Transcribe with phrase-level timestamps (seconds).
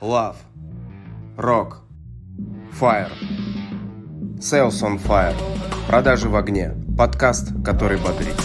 [0.00, 0.36] Love.
[1.36, 1.82] Rock.
[2.70, 3.10] Fire.
[4.38, 5.34] Sales on Fire.
[5.88, 6.72] Продажи в огне.
[6.96, 8.36] Подкаст, который бодрит.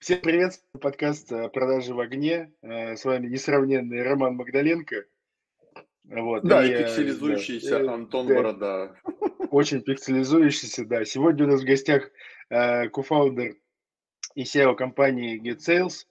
[0.00, 2.52] Всем привет, подкаст э, «Продажи в огне».
[2.62, 5.04] Э, С вами несравненный Роман Магдаленко.
[6.04, 8.96] Вот, Да, и э, пикселизующийся да, э, Антон да, Борода.
[9.52, 11.04] Очень пикселизующийся, да.
[11.04, 12.10] Сегодня у нас в гостях
[12.48, 13.56] э, кофаундер
[14.34, 16.06] и SEO компании GetSales.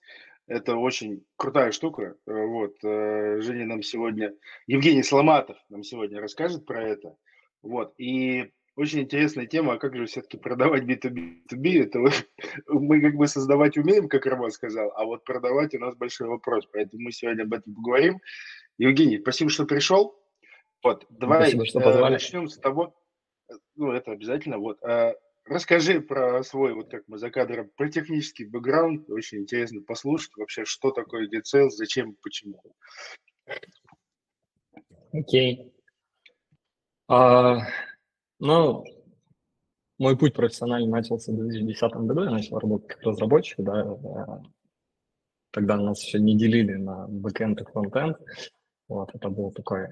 [0.45, 2.13] Это очень крутая штука.
[2.27, 4.31] Э, Вот, э, Женя нам сегодня,
[4.67, 7.15] Евгений Сломатов нам сегодня расскажет про это.
[7.63, 11.45] Вот, и очень интересная тема, а как же все-таки продавать B2B?
[11.51, 11.99] B2B это
[12.67, 16.67] мы как бы создавать умеем, как Роман сказал, а вот продавать у нас большой вопрос.
[16.71, 18.19] Поэтому мы сегодня об этом поговорим.
[18.77, 20.15] Евгений, спасибо, что пришел.
[20.83, 22.13] Вот, давай Спасибо, что э, позвали.
[22.13, 23.00] начнем с того, э,
[23.75, 25.15] ну, это обязательно, вот, э,
[25.45, 30.65] расскажи про свой, вот как мы за кадром, про технический бэкграунд, очень интересно послушать вообще,
[30.65, 32.61] что такое GetSales, зачем, почему.
[35.13, 35.73] Окей.
[37.07, 37.67] А,
[38.39, 38.85] ну,
[39.97, 42.23] мой путь профессиональный начался в 2010 году.
[42.23, 44.41] Я начал работать как разработчик, да.
[45.51, 48.17] Тогда нас еще не делили на бэкэнд и фронтенд.
[48.87, 49.89] Вот, это был такой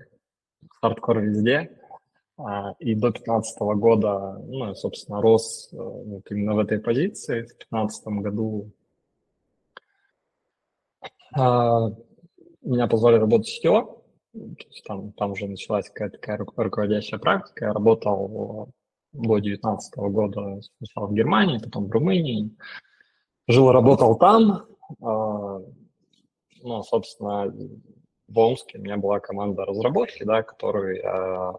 [0.82, 1.79] хардкор везде.
[2.42, 7.42] А, И до 2015 года, ну, собственно, рос э, вот именно в этой позиции.
[7.42, 8.72] В 2015 году
[11.36, 11.90] а,
[12.62, 13.50] меня позвали работать
[14.34, 17.66] есть там, там уже началась какая-то такая ру- руководящая практика.
[17.66, 18.70] Я работал
[19.12, 22.56] до 2019 года сначала в Германии, потом в Румынии.
[23.48, 24.66] Жил, работал там.
[25.02, 25.62] А,
[26.62, 27.54] Ну, собственно,
[28.28, 31.54] в Омске у меня была команда разработки, да, которую я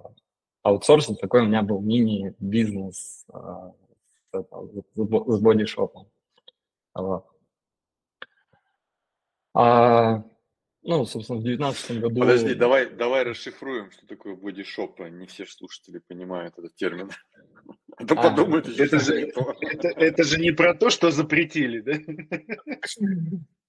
[0.63, 1.17] аутсорсил.
[1.17, 3.73] Такой у меня был мини-бизнес а,
[4.33, 4.37] с
[4.95, 6.07] с бо- с бодишопом.
[6.95, 7.27] Вот.
[9.55, 10.23] А,
[10.83, 12.21] ну, собственно, в 2019 году...
[12.21, 15.01] Подожди, давай, давай расшифруем, что такое бодишоп.
[15.01, 17.11] Не все слушатели понимают этот термин.
[17.99, 19.55] А то А, подумают Это же, не то.
[19.61, 21.93] это, это же не про то, что запретили, да?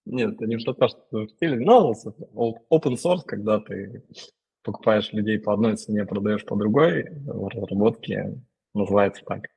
[0.05, 1.57] Нет, это не что то, что хотели.
[1.63, 1.91] Но
[2.33, 4.03] оп- open source, когда ты
[4.63, 8.39] покупаешь людей по одной цене, продаешь по другой, в разработке
[8.73, 9.47] называется так.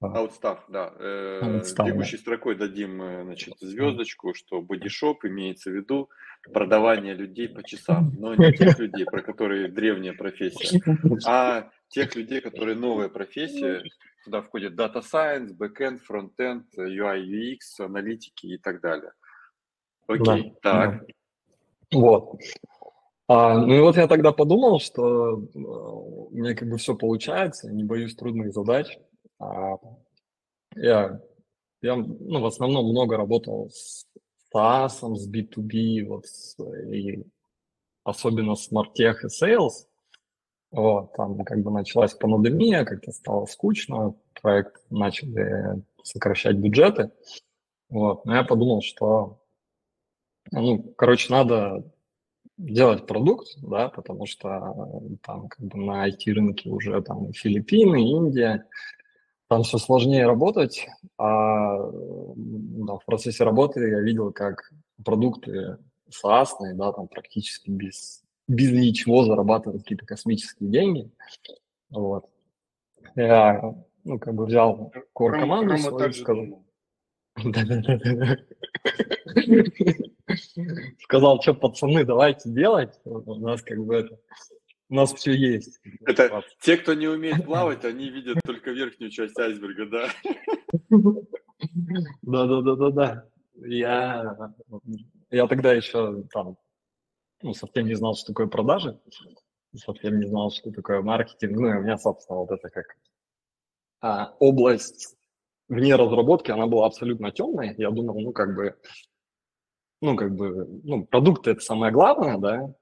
[0.00, 0.92] Аутстав, да.
[0.98, 1.84] Э, Outstaff, да.
[1.84, 6.10] Бегущей строкой дадим, э, значит, звездочку, что бодишоп имеется в виду
[6.52, 10.80] продавание людей по часам, но не тех людей, про которые древняя профессия,
[11.24, 13.84] а тех людей, которые новая профессия,
[14.24, 19.12] туда входит Data Science, Backend, Frontend, UI, UX, аналитики и так далее.
[20.08, 21.04] Окей, Да, так.
[21.92, 22.40] Вот.
[23.28, 27.70] А, ну и вот я тогда подумал, что э, у меня как бы все получается,
[27.72, 28.98] не боюсь трудных задач.
[29.38, 29.76] А,
[30.76, 31.20] я,
[31.82, 34.06] я, ну, в основном много работал с
[34.54, 36.56] SaaS, с B2B, вот, с-
[36.92, 37.24] и
[38.04, 39.86] особенно с Martech и Sales.
[40.72, 47.10] Вот, там как бы началась пандемия, как-то стало скучно, проект начали сокращать бюджеты.
[47.90, 49.40] Вот, но я подумал, что,
[50.50, 51.84] ну, короче, надо
[52.62, 58.66] делать продукт, да, потому что э, там как бы на IT-рынке уже там Филиппины, Индия,
[59.48, 60.86] там все сложнее работать,
[61.18, 61.76] а
[62.36, 64.70] да, в процессе работы я видел, как
[65.04, 65.78] продукты
[66.08, 71.10] SaaS, да, там практически без, без ничего зарабатывают какие-то космические деньги,
[71.90, 72.26] вот.
[73.16, 73.74] Я,
[74.04, 76.64] ну, как бы взял Рома, кор-команду Рома свою, сказал, думал.
[81.00, 82.98] Сказал, что, пацаны, давайте делать.
[83.04, 84.18] У нас как бы это,
[84.88, 85.80] у нас все есть.
[86.06, 90.08] Это те, кто не умеет плавать, они видят только верхнюю часть айсберга, да?
[92.22, 93.28] Да-да-да-да-да.
[93.64, 94.54] Я,
[95.30, 96.56] я тогда еще там,
[97.42, 99.00] ну, совсем не знал, что такое продажи,
[99.74, 101.58] совсем не знал, что такое маркетинг.
[101.58, 102.86] Ну, и у меня, собственно, вот это как
[104.00, 105.16] а, область
[105.68, 107.74] вне разработки, она была абсолютно темная.
[107.78, 108.76] Я думал, ну, как бы,
[110.02, 112.74] ну, как бы, ну, продукты это самое главное, да,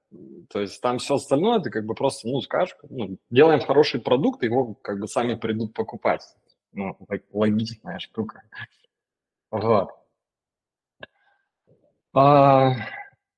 [0.49, 4.43] то есть там все остальное ты как бы просто, ну, скажешь, ну, делаем хороший продукт,
[4.43, 6.23] его как бы сами придут покупать.
[6.73, 8.41] Ну, лог- логичная штука.
[9.51, 9.89] Вот.
[12.13, 12.71] А,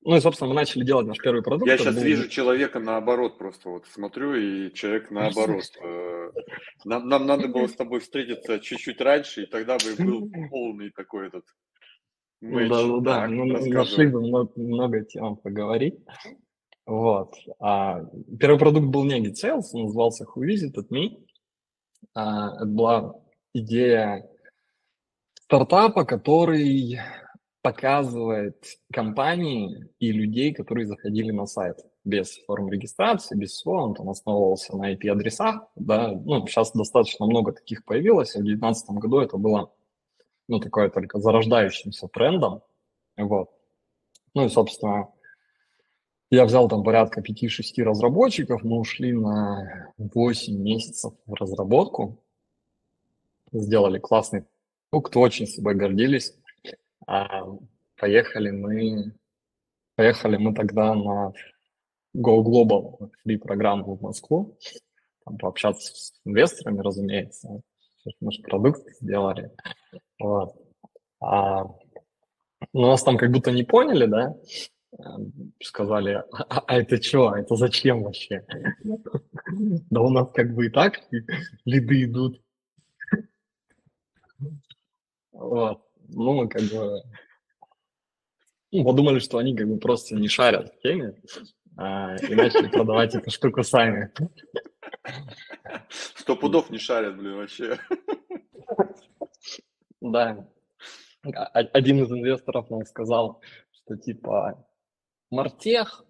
[0.02, 1.66] ну и, собственно, мы начали делать наш первый продукт.
[1.66, 5.62] Я Это сейчас был- вижу человека наоборот, просто вот смотрю, и человек наоборот.
[5.84, 6.30] Э,
[6.84, 11.28] Нам, нам надо было с тобой встретиться чуть-чуть раньше, и тогда бы был полный такой
[11.28, 11.44] этот
[12.44, 13.26] Да, да, да.
[13.28, 14.06] Ну, нашли рассказывай.
[14.08, 15.98] бы много, много тем поговорить.
[16.86, 17.34] Вот.
[17.58, 18.02] А,
[18.38, 21.24] первый продукт был не GetSales, он назывался Who Visited Me.
[22.14, 23.14] А, это была
[23.54, 24.28] идея
[25.44, 26.98] стартапа, который
[27.62, 28.62] показывает
[28.92, 34.76] компании и людей, которые заходили на сайт без форм регистрации, без всего, он там основывался
[34.76, 39.72] на IP-адресах, да, ну, сейчас достаточно много таких появилось, в 2019 году это было,
[40.48, 42.62] ну, такое только зарождающимся трендом,
[43.16, 43.50] вот.
[44.34, 45.08] Ну и, собственно,
[46.30, 52.22] я взял там порядка 5-6 разработчиков, мы ушли на 8 месяцев в разработку,
[53.52, 54.44] сделали классный
[54.90, 56.34] продукт, очень собой гордились.
[57.06, 57.44] А,
[57.96, 59.12] поехали мы,
[59.94, 61.32] поехали мы тогда на
[62.16, 64.56] Go Global free программу в Москву,
[65.24, 67.60] там пообщаться с инвесторами, разумеется.
[68.20, 69.50] Наш продукт сделали.
[70.18, 70.54] Вот.
[71.20, 71.64] А,
[72.72, 74.36] ну, нас там как будто не поняли, да?
[75.62, 78.46] Сказали, а, а это что, а это зачем вообще?
[79.90, 81.00] Да у нас как бы и так
[81.64, 82.40] лиды идут.
[85.32, 85.82] Вот.
[86.08, 87.02] Ну, мы как бы
[88.70, 91.14] ну, подумали, что они как бы просто не шарят в теме
[91.76, 94.12] а, и начали продавать эту штуку сами.
[95.90, 97.78] Сто пудов не шарят, блин, вообще.
[100.00, 100.46] Да.
[101.22, 103.40] Один из инвесторов нам сказал,
[103.72, 104.66] что типа
[105.30, 106.04] Мартех,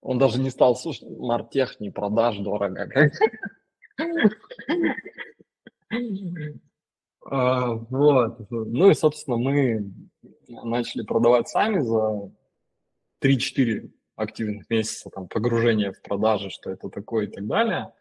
[0.00, 3.10] он даже не стал слушать, Мартех не продаж дорого.
[7.24, 8.50] А, вот.
[8.50, 9.92] Ну и, собственно, мы
[10.48, 12.32] начали продавать сами за
[13.22, 17.92] 3-4 активных месяца, там, погружение в продажи, что это такое и так далее.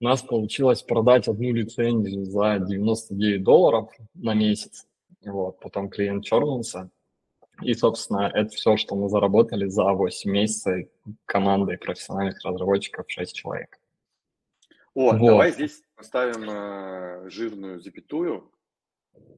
[0.00, 4.86] У нас получилось продать одну лицензию за 99 долларов на месяц.
[5.24, 6.90] Вот, потом клиент чернулся.
[7.62, 10.88] И, собственно, это все, что мы заработали за 8 месяцев
[11.26, 13.78] командой профессиональных разработчиков 6 человек.
[14.94, 15.20] О, вот.
[15.20, 18.50] давай здесь поставим э, жирную запятую,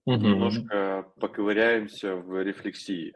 [0.05, 0.17] угу.
[0.17, 3.13] немножко поковыряемся в рефлексии.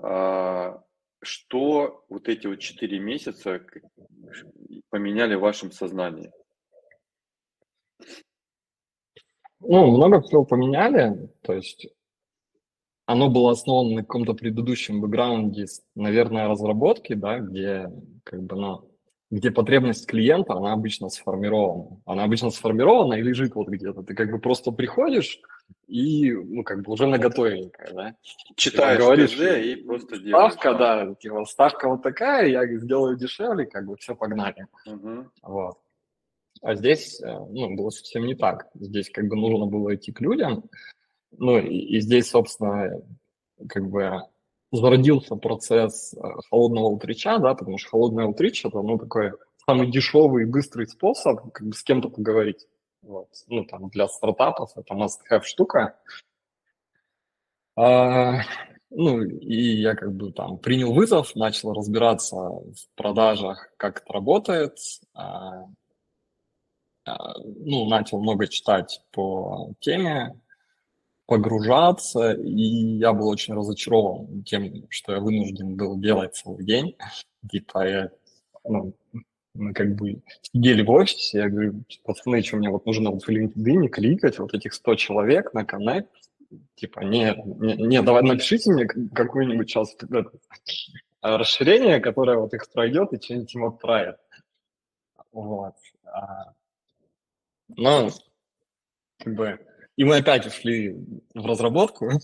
[0.00, 0.82] А,
[1.22, 3.60] что вот эти вот 4 месяца
[4.90, 6.30] поменяли в вашем сознании?
[9.60, 11.88] Ну, много всего поменяли, то есть
[13.06, 17.90] оно было основано на каком-то предыдущем бэкграунде, наверное, разработки, да, где
[18.22, 18.90] как бы, ну,
[19.30, 22.00] где потребность клиента, она обычно сформирована.
[22.04, 24.02] Она обычно сформирована и лежит вот где-то.
[24.02, 25.40] Ты как бы просто приходишь
[25.86, 28.14] и, ну, как бы уже наготовенькая, да.
[28.56, 30.52] Читаешь говоришь, ТЗ и просто делаешь.
[30.52, 34.66] Ставка, да, типа, ставка вот такая, я сделаю дешевле, как бы все, погнали.
[34.86, 35.26] Угу.
[35.42, 35.78] Вот.
[36.60, 38.68] А здесь, э, ну, было совсем не так.
[38.74, 40.64] Здесь как бы нужно было идти к людям,
[41.36, 43.00] ну, и, и здесь, собственно,
[43.68, 44.22] как бы
[44.72, 46.18] зародился процесс э,
[46.50, 49.32] холодного утрича, да, потому что холодное утрич это, ну, такой
[49.64, 52.66] самый дешевый и быстрый способ как бы с кем-то поговорить.
[53.02, 53.28] Вот.
[53.46, 55.96] Ну, там, для стартапов это must-have штука.
[57.76, 58.40] А,
[58.90, 64.78] ну, и я как бы там принял вызов, начал разбираться в продажах, как это работает.
[65.14, 65.66] А,
[67.04, 70.40] а, ну, начал много читать по теме,
[71.26, 76.96] погружаться, и я был очень разочарован тем, что я вынужден был делать целый день.
[77.50, 78.10] Типа, я,
[78.64, 78.94] ну,
[79.58, 83.28] мы как бы сидели в офисе, я говорю, пацаны, что мне вот нужно вот в
[83.28, 86.10] LinkedIn кликать вот этих 100 человек на коннект,
[86.76, 90.30] типа, не, не, не, давай напишите мне какую-нибудь сейчас это,
[91.20, 94.16] расширение, которое вот их пройдет и что-нибудь им отправит.
[95.32, 95.74] Вот.
[96.04, 96.54] А,
[97.68, 98.10] но,
[99.18, 99.58] как бы,
[99.96, 100.96] и мы опять ушли
[101.34, 102.10] в разработку.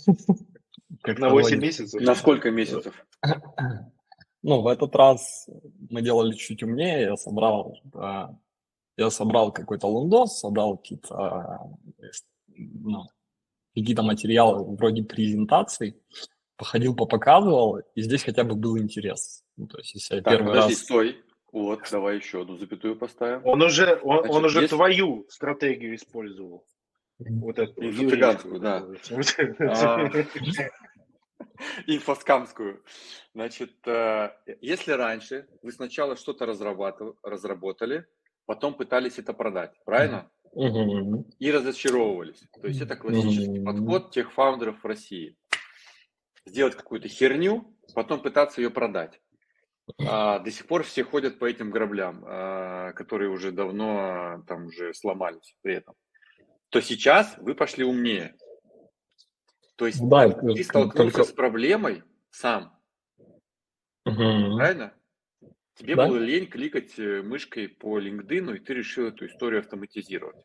[1.05, 2.01] На 8 месяцев?
[2.01, 2.95] На сколько месяцев?
[4.47, 5.49] Ну, в этот раз
[5.89, 7.01] мы делали чуть умнее.
[7.01, 7.81] Я собрал,
[8.97, 11.61] я собрал какой-то лундос, собрал какие-то
[12.57, 13.07] ну,
[13.75, 15.97] какие-то материалы вроде презентаций,
[16.57, 19.43] походил, попоказывал, и здесь хотя бы был интерес.
[19.57, 20.83] Ну, то есть, если я так, первый подожди, раз...
[20.83, 21.17] стой.
[21.51, 23.41] Вот, давай еще одну запятую поставим.
[23.47, 24.75] Он уже, он, Значит, он уже есть...
[24.75, 26.67] твою стратегию использовал.
[27.19, 28.85] Вот эту цыганскую, да.
[31.57, 31.63] А.
[31.87, 32.83] Инфоскамскую.
[33.35, 34.31] Значит, э,
[34.61, 38.07] если раньше вы сначала что-то разработали,
[38.47, 40.31] потом пытались это продать, правильно?
[41.39, 42.43] И разочаровывались.
[42.61, 45.37] То есть это классический подход тех фаундеров в России.
[46.47, 49.21] Сделать какую-то херню, потом пытаться ее продать.
[49.99, 54.95] А до сих пор все ходят по этим граблям, а, которые уже давно там уже
[54.95, 55.95] сломались при этом
[56.75, 58.35] то сейчас вы пошли умнее.
[59.77, 61.25] То есть да, ты столкнулся только...
[61.25, 62.79] с проблемой сам.
[64.05, 64.57] Угу.
[64.57, 64.95] Правильно?
[65.75, 66.07] Тебе Да?
[66.07, 70.37] было лень кликать э, мышкой по LinkedIn, и ты решил эту историю автоматизировать.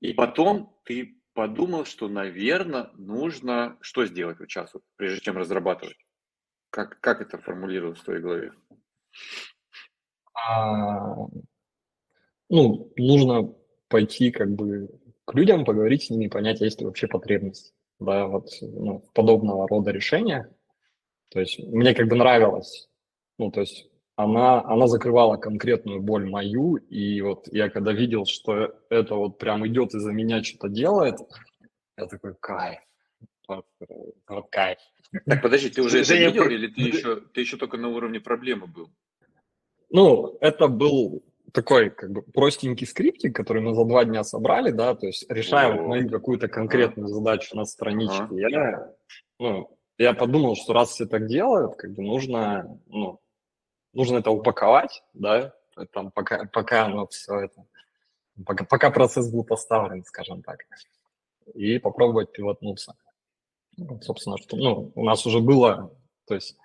[0.00, 5.96] И потом ты подумал, что, наверное, нужно что сделать вот сейчас, вот, прежде чем разрабатывать?
[6.70, 8.52] Как, как это формулировалось в твоей голове?
[10.34, 11.14] А,
[12.50, 13.54] ну, нужно
[13.88, 14.88] пойти как бы
[15.24, 19.68] к людям, поговорить с ними, понять, есть ли вообще потребность, да, вот ну, в подобного
[19.68, 20.52] рода решения.
[21.30, 22.88] То есть мне как бы нравилось,
[23.38, 28.74] ну, то есть она, она закрывала конкретную боль мою, и вот я когда видел, что
[28.90, 31.16] это вот прям идет из-за меня что-то делает,
[31.96, 32.80] я такой, кайф,
[33.48, 33.66] вот,
[34.28, 34.78] вот кайф.
[35.26, 38.66] Так, подожди, ты уже это видел, или ты еще, ты еще только на уровне проблемы
[38.66, 38.90] был?
[39.90, 44.94] Ну, это был такой как бы простенький скриптик, который мы за два дня собрали, да,
[44.94, 48.26] то есть решаем мою какую-то конкретную задачу на страничке.
[48.30, 48.92] Я,
[49.38, 53.20] ну, я подумал, что раз все так делают, как бы нужно, ну,
[53.92, 55.54] нужно это упаковать, да,
[55.92, 57.66] там пока, пока оно все это,
[58.44, 60.60] пока, пока процесс был поставлен, скажем так,
[61.54, 62.94] и попробовать пивотнуться.
[63.76, 65.94] Вот, собственно, что, ну, у нас уже было,
[66.26, 66.56] то есть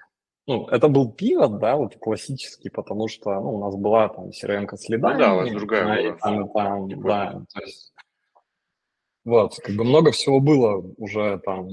[0.48, 4.78] ну, это был пивот, да, вот классический, потому что ну, у нас была там CRM-ка
[4.78, 5.14] с лидами.
[5.14, 6.18] Ну да, у вас другая да, и была.
[6.18, 7.08] там, и там, Прикольно.
[7.08, 7.94] да, то есть,
[9.26, 11.68] вот, как бы много всего было уже там.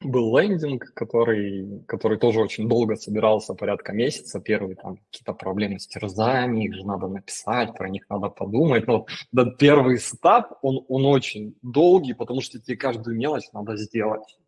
[0.00, 4.40] Был лендинг, который, который тоже очень долго собирался, порядка месяца.
[4.40, 8.88] Первый там какие-то проблемы с терзами, их же надо написать, про них надо подумать.
[8.88, 14.39] Но да, первый этап, он, он очень долгий, потому что тебе каждую мелочь надо сделать.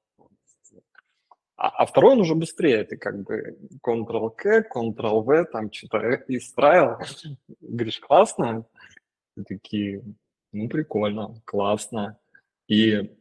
[1.62, 6.98] А, а второй он уже быстрее, ты как бы Ctrl-K, Ctrl-V, там что-то исправил,
[7.60, 8.66] говоришь, классно,
[9.36, 10.02] и такие,
[10.50, 12.18] ну, прикольно, классно.
[12.66, 13.14] И,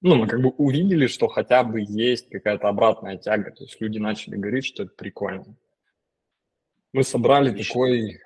[0.00, 3.98] ну, мы как бы увидели, что хотя бы есть какая-то обратная тяга, то есть люди
[4.00, 5.56] начали говорить, что это прикольно.
[6.92, 7.74] Мы собрали Отлично.
[7.74, 8.20] такой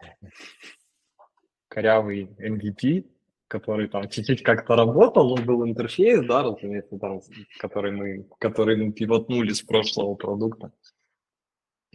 [1.68, 3.04] корявый MVP,
[3.49, 7.21] который там чуть-чуть как-то работал, он был интерфейс, да, разумеется, там,
[7.59, 10.71] который мы, который мы пивотнули с прошлого продукта.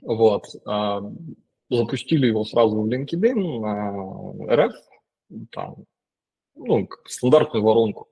[0.01, 0.43] Вот.
[0.65, 1.01] а,
[1.69, 4.73] запустили его сразу в LinkedIn, на RF,
[5.51, 5.85] там,
[6.55, 8.09] ну, стандартную воронку,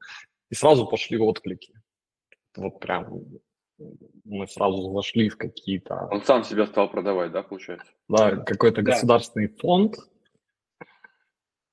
[0.49, 1.73] и сразу пошли отклики.
[2.55, 3.23] Вот прям
[4.25, 7.87] мы сразу зашли в какие-то Он сам себя стал продавать, да, получается?
[8.07, 8.91] да, какой-то Да.
[8.93, 9.95] государственный фонд,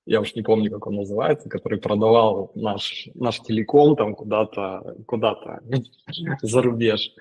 [0.08, 5.60] я уж не помню, как он называется, который продавал наш, наш телеком там куда-то, куда-то
[6.42, 7.12] за рубеж.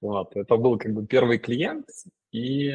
[0.00, 1.86] Вот, это был как бы первый клиент,
[2.32, 2.74] и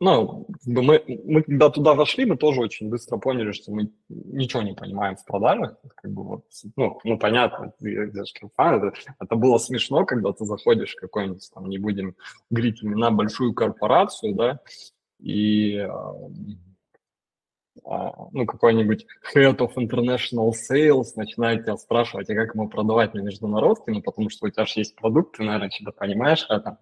[0.00, 4.74] ну, мы, мы когда туда вошли, мы тоже очень быстро поняли, что мы ничего не
[4.74, 5.76] понимаем в продажах.
[5.94, 6.44] Как бы вот,
[6.76, 8.10] ну, ну, понятно, ты
[8.40, 12.14] компанию, это, это было смешно, когда ты заходишь в какой-нибудь, там, не будем
[12.50, 14.60] говорить имена, большую корпорацию, да,
[15.18, 16.12] и а,
[17.84, 23.92] ну, какой-нибудь head of international sales начинает тебя спрашивать, а как ему продавать на международке,
[23.92, 26.78] ну, потому что у тебя же есть продукт, ты, наверное, что-то понимаешь это.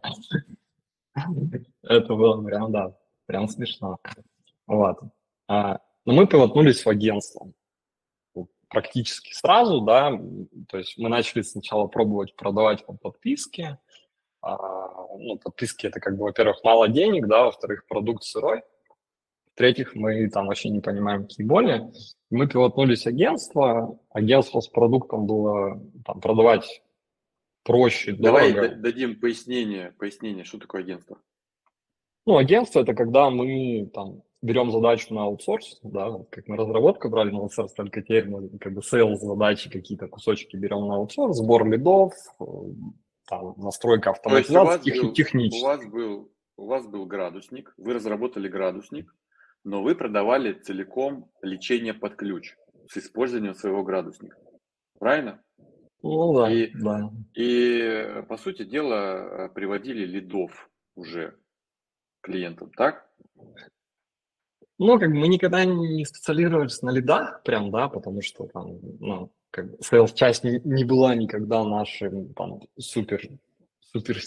[1.82, 2.96] Это было прям, да,
[3.26, 3.98] прям смешно.
[4.66, 4.98] Вот.
[5.48, 7.52] А, но мы пивотнулись в агентство.
[8.68, 10.10] Практически сразу, да,
[10.68, 13.78] то есть мы начали сначала пробовать продавать по подписке.
[14.40, 14.56] А,
[15.16, 18.62] ну, подписки это как бы, во-первых, мало денег, да, во-вторых, продукт сырой.
[19.54, 21.84] В-третьих, мы там вообще не понимаем, какие боли.
[22.30, 23.98] Мы пивотнулись в агентство.
[24.10, 26.82] Агентство с продуктом было там, продавать
[27.62, 28.74] проще, Давай дорого.
[28.74, 31.18] дадим пояснение, пояснение, что такое агентство.
[32.26, 37.30] Ну, агентство это когда мы там берем задачу на аутсорс, да, как мы разработку брали
[37.30, 41.64] на аутсорс, только теперь мы как бы sales задачи какие-то кусочки берем на аутсорс, сбор
[41.66, 42.12] лидов,
[43.28, 45.62] там, настройка у автоматизации, тех- был, у технически.
[45.62, 49.14] вас был у вас был градусник, вы разработали градусник,
[49.64, 52.54] но вы продавали целиком лечение под ключ
[52.88, 54.36] с использованием своего градусника.
[54.98, 55.42] Правильно?
[56.02, 57.10] Ну да, И- да.
[57.34, 61.36] И, по сути дела, э, приводили лидов уже
[62.20, 63.10] клиентам, так?
[64.78, 69.32] Ну, как бы мы никогда не специализировались на лидах прям, да, потому что там, ну,
[69.50, 73.22] как бы sales-часть не, не была никогда нашим там супер,
[73.80, 74.18] супер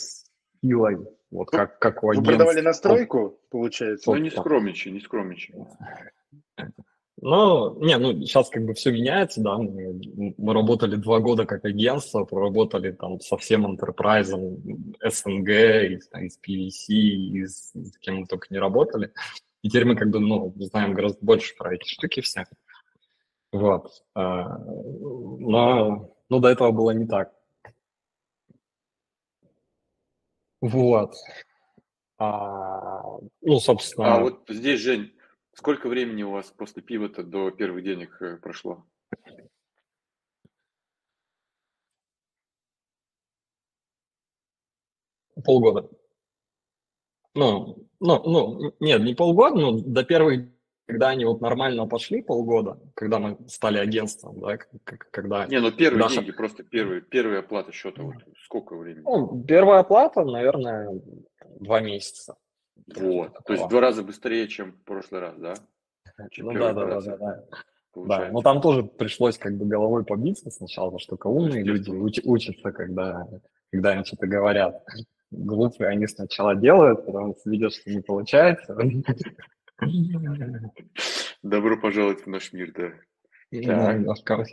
[0.62, 0.98] силой,
[1.32, 2.32] вот как, как у Вы агентств.
[2.32, 4.10] продавали настройку, получается?
[4.10, 5.56] Ну, не скромничай, не скромничай.
[7.20, 10.00] Ну, не, ну, сейчас как бы все меняется, да, мы,
[10.38, 14.58] мы работали два года как агентство, проработали там со всем интерпрайзом
[15.04, 19.12] СНГ, из, из PVC, из, с кем мы только не работали.
[19.64, 22.46] И теперь мы как бы, ну, знаем гораздо больше про эти штуки все.
[23.52, 24.04] Вот.
[24.14, 27.34] А, Но, но до этого было не так.
[30.62, 31.14] Вот.
[32.18, 33.02] А,
[33.42, 34.16] ну, собственно...
[34.16, 35.14] А вот здесь, Жень,
[35.54, 38.86] сколько времени у вас после пива-то до первых денег э, прошло?
[45.44, 45.90] Полгода.
[47.36, 50.50] Ну, ну, ну, нет, не полгода, но до первых,
[50.88, 54.58] когда они вот нормально пошли полгода, когда мы стали агентством, да,
[55.12, 55.46] когда...
[55.46, 56.16] Не, ну первые наша...
[56.16, 59.04] деньги, просто первые, первая оплата счета, вот сколько времени?
[59.04, 61.00] Ну, первая оплата, наверное,
[61.60, 62.38] два месяца.
[62.96, 65.54] Вот, то есть в два раза быстрее, чем в прошлый раз, да?
[66.32, 67.44] Чем ну да, да, да, да, да.
[67.96, 72.22] Да, но там тоже пришлось как бы головой побиться сначала, потому что умные люди уч-
[72.24, 73.28] учатся, когда,
[73.72, 74.84] когда им что-то говорят
[75.32, 78.78] глупые они сначала делают, потом видят, что не получается.
[81.44, 82.94] Добро пожаловать в наш мир, да.
[83.52, 84.46] Немножко.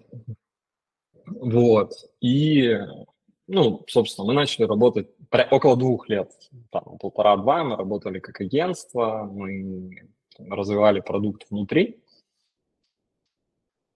[1.27, 1.93] Вот.
[2.21, 2.79] И,
[3.47, 5.09] ну, собственно, мы начали работать
[5.51, 6.31] около двух лет.
[6.71, 12.03] Там, полтора-два мы работали как агентство, мы развивали продукт внутри.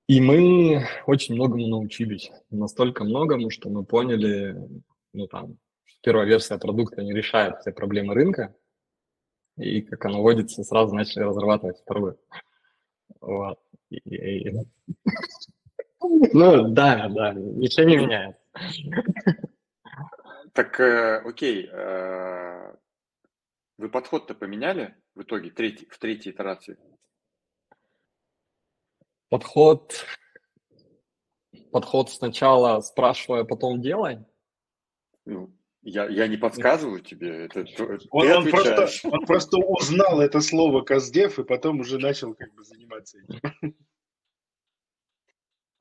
[0.09, 2.31] И мы очень многому научились.
[2.51, 4.57] Настолько многому, что мы поняли,
[5.13, 5.59] ну, там,
[6.03, 8.55] первая версия продукта не решает все проблемы рынка,
[9.59, 12.19] и как оно водится, сразу начали разрабатывать вторую.
[13.21, 13.59] Вот.
[13.91, 14.51] И.
[16.01, 18.41] Ну, да, да, ничего не меняется.
[20.53, 22.75] Так, э, окей, э,
[23.77, 26.77] вы подход-то поменяли в итоге третий, в третьей итерации?
[29.29, 30.05] Подход,
[31.71, 34.25] подход сначала спрашивая, потом делай?
[35.27, 37.65] Ну, я, я не подсказываю тебе, это
[38.11, 42.65] он, он, просто, он просто узнал это слово Каздев и потом уже начал как бы
[42.65, 43.75] заниматься этим.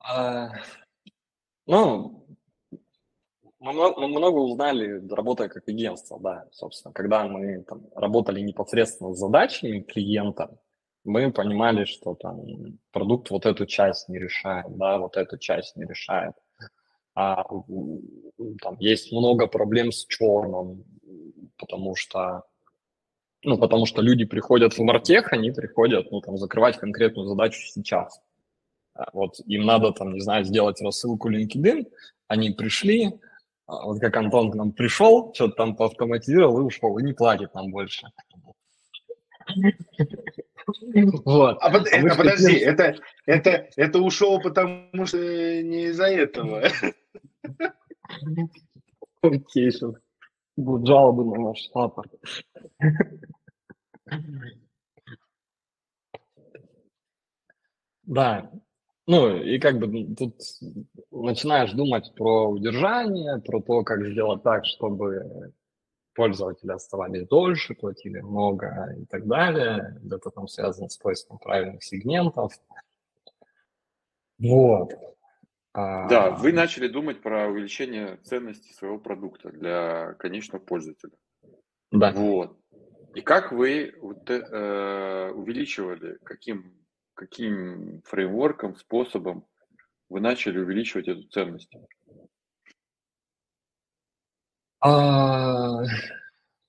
[0.00, 0.50] А,
[1.66, 2.26] ну,
[3.58, 6.94] мы, мы много узнали, работая как агентство, да, собственно.
[6.94, 10.58] Когда мы там, работали непосредственно с задачами клиента,
[11.04, 12.40] мы понимали, что там
[12.92, 16.34] продукт вот эту часть не решает, да, вот эту часть не решает
[17.20, 17.42] а,
[18.62, 20.84] там есть много проблем с черным,
[21.56, 22.44] потому что
[23.42, 28.20] ну, потому что люди приходят в Мартех, они приходят, ну, там, закрывать конкретную задачу сейчас.
[28.94, 31.88] А, вот им надо, там, не знаю, сделать рассылку LinkedIn,
[32.28, 33.12] они пришли,
[33.66, 37.52] а, вот как Антон к нам пришел, что-то там поавтоматизировал и ушел, и не платит
[37.52, 38.06] нам больше.
[41.24, 41.58] Вот.
[41.60, 46.64] А, под, а, а подожди, это, это, это ушел, потому что не из-за этого.
[49.22, 49.94] Окей, сейчас
[50.56, 52.04] будут жалобы на наш папа.
[58.02, 58.50] Да,
[59.06, 60.34] ну и как бы тут
[61.10, 65.52] начинаешь думать про удержание, про то, как сделать так, чтобы
[66.18, 70.00] пользователи оставались дольше, платили много и так далее.
[70.04, 72.52] Это там связано с поиском правильных сегментов.
[74.40, 74.92] Вот.
[75.72, 81.12] Да, вы начали думать про увеличение ценности своего продукта для конечного пользователя.
[81.92, 82.10] Да.
[82.10, 82.58] Вот.
[83.14, 86.74] И как вы э, увеличивали, каким,
[87.14, 89.46] каким фреймворком, способом
[90.08, 91.72] вы начали увеличивать эту ценность?
[94.80, 95.82] А,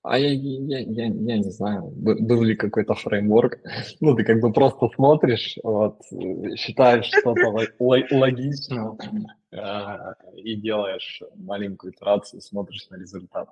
[0.02, 3.58] а я, я, я, я не знаю, был ли какой-то фреймворк.
[4.00, 6.00] Ну, ты как бы просто смотришь, вот,
[6.56, 7.68] считаешь что-то
[8.10, 8.96] логично
[9.52, 13.50] э, и делаешь маленькую итерацию, смотришь на результат.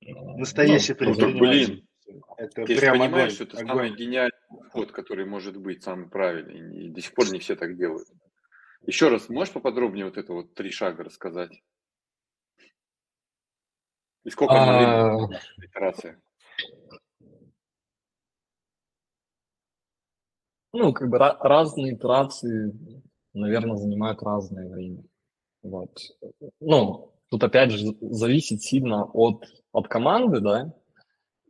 [0.00, 1.66] Настоящий ну, предприниматель.
[1.66, 1.86] Блин,
[2.36, 3.68] это ты прям понимаешь, огонь, что это огонь.
[3.68, 7.76] самый гениальный ход, который может быть самый правильный, и до сих пор не все так
[7.76, 8.08] делают.
[8.86, 11.62] Еще раз, можешь поподробнее вот это вот три шага рассказать?
[14.24, 15.28] И сколько а...
[15.58, 16.20] итерации?
[20.72, 22.72] Ну, как бы разные итерации,
[23.32, 25.02] наверное, занимают разное время.
[25.62, 25.98] Вот.
[26.60, 30.72] Ну, тут опять же зависит сильно от, от команды, да,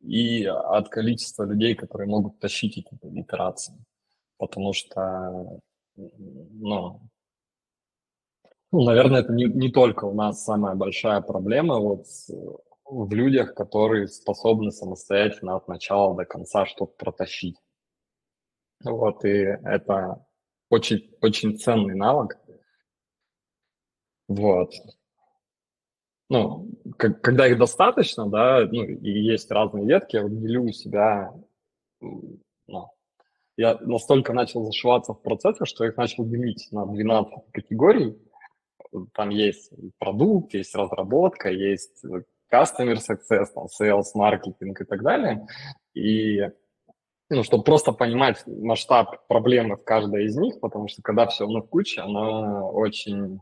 [0.03, 3.75] и от количества людей, которые могут тащить эти итерации.
[4.39, 5.61] Потому что,
[5.97, 7.01] ну,
[8.73, 12.07] ну, наверное, это не, не только у нас самая большая проблема вот
[12.85, 17.57] в людях, которые способны самостоятельно от начала до конца что-то протащить.
[18.85, 20.25] Вот, и это
[20.71, 22.39] очень, очень ценный навык.
[24.29, 24.73] Вот.
[26.29, 30.73] Ну, как, когда их достаточно, да, ну, и есть разные ветки, я вот делю у
[30.73, 31.35] себя,
[32.01, 32.89] ну,
[33.57, 38.17] я настолько начал зашиваться в процессы, что их начал делить на 12 категорий,
[39.15, 42.05] там есть продукт, есть разработка, есть
[42.53, 45.47] customer success, там, sales, маркетинг и так далее.
[45.95, 46.43] И
[47.31, 51.63] ну, чтобы просто понимать масштаб проблемы в каждой из них, потому что когда все ну,
[51.63, 53.41] в куче, оно очень...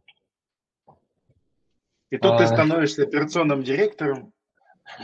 [2.10, 2.38] И тут а...
[2.38, 4.32] ты становишься операционным директором,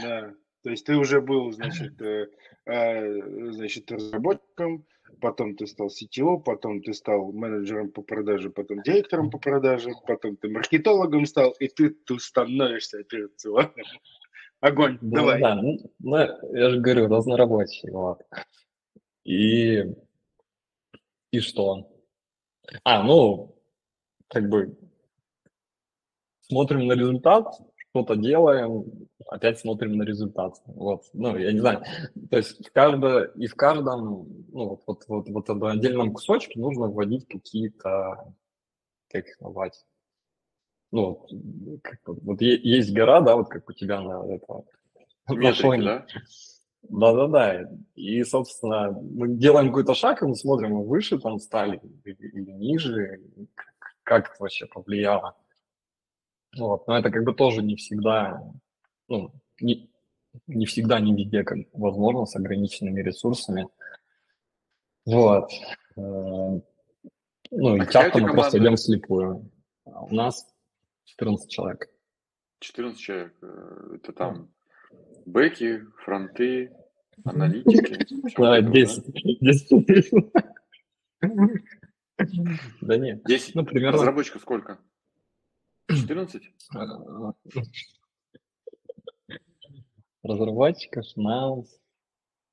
[0.03, 2.29] да, то есть ты уже был, значит, э,
[2.65, 4.87] э, значит, разработчиком,
[5.21, 10.37] потом ты стал CTO, потом ты стал менеджером по продаже, потом директором по продаже, потом
[10.37, 13.85] ты маркетологом стал, и ты тут становишься операционным.
[14.61, 15.41] Огонь, ну, давай.
[15.41, 18.23] Да, ну, ну, я же говорю, разнорабочий, вот.
[19.25, 19.85] И,
[21.31, 21.91] и что?
[22.85, 23.55] А, ну,
[24.29, 24.79] как бы
[26.41, 27.55] смотрим на результат,
[27.95, 28.85] что-то делаем,
[29.29, 30.57] опять смотрим на результат.
[30.67, 31.85] Вот, ну, я не знаю.
[32.29, 36.89] То есть в каждо, и в каждом, ну, вот, вот, вот, в отдельном кусочке нужно
[36.89, 38.35] вводить какие-то,
[39.09, 39.85] как их назвать,
[40.91, 41.25] ну,
[41.83, 45.85] как, вот есть гора, да, вот как у тебя на это, фоне.
[45.85, 46.07] Да?
[46.83, 47.71] Да-да-да.
[47.95, 52.51] И, собственно, мы делаем какой-то шаг, и мы смотрим, мы выше там стали или, или
[52.51, 53.21] ниже,
[54.03, 55.37] как это вообще повлияло.
[56.57, 56.87] Вот.
[56.87, 58.43] Но это как бы тоже не всегда,
[59.09, 59.91] ну, не,
[60.47, 63.69] не всегда, не везде как возможно с ограниченными ресурсами.
[65.07, 65.51] Вот.
[65.97, 66.61] Э,
[67.51, 69.51] ну, и а часто мы просто идем вслепую.
[69.85, 70.47] А у нас
[71.05, 71.89] 14 человек.
[72.61, 73.35] 14 человек.
[73.43, 74.51] Э, это там
[75.27, 76.73] бэки, фронты,
[77.25, 78.05] аналитики.
[78.39, 79.41] Да, 10.
[79.41, 79.87] 10.
[82.81, 83.25] Да нет.
[83.25, 83.55] 10.
[83.57, 83.99] Ну, примерно.
[83.99, 84.79] Разработчиков сколько?
[86.07, 86.43] 14?
[90.23, 91.05] Разработчиков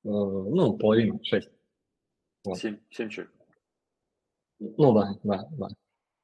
[0.04, 1.48] э, ну, половина, 6.
[2.44, 2.58] Вот.
[2.58, 3.32] 7, 7 человек.
[4.58, 5.68] Ну да, да, да.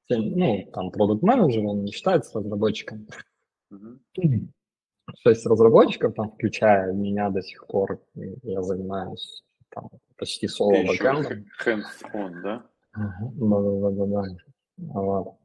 [0.08, 3.06] 7, ну, там продукт менеджер он не считается разработчиком.
[3.70, 3.98] Угу.
[5.22, 11.46] 6 разработчиков, там, включая меня до сих пор, я занимаюсь там, почти соло бэкэндом.
[11.64, 12.66] Hands-on, да?
[12.94, 14.22] Да-да-да-да.
[14.76, 15.37] Вот.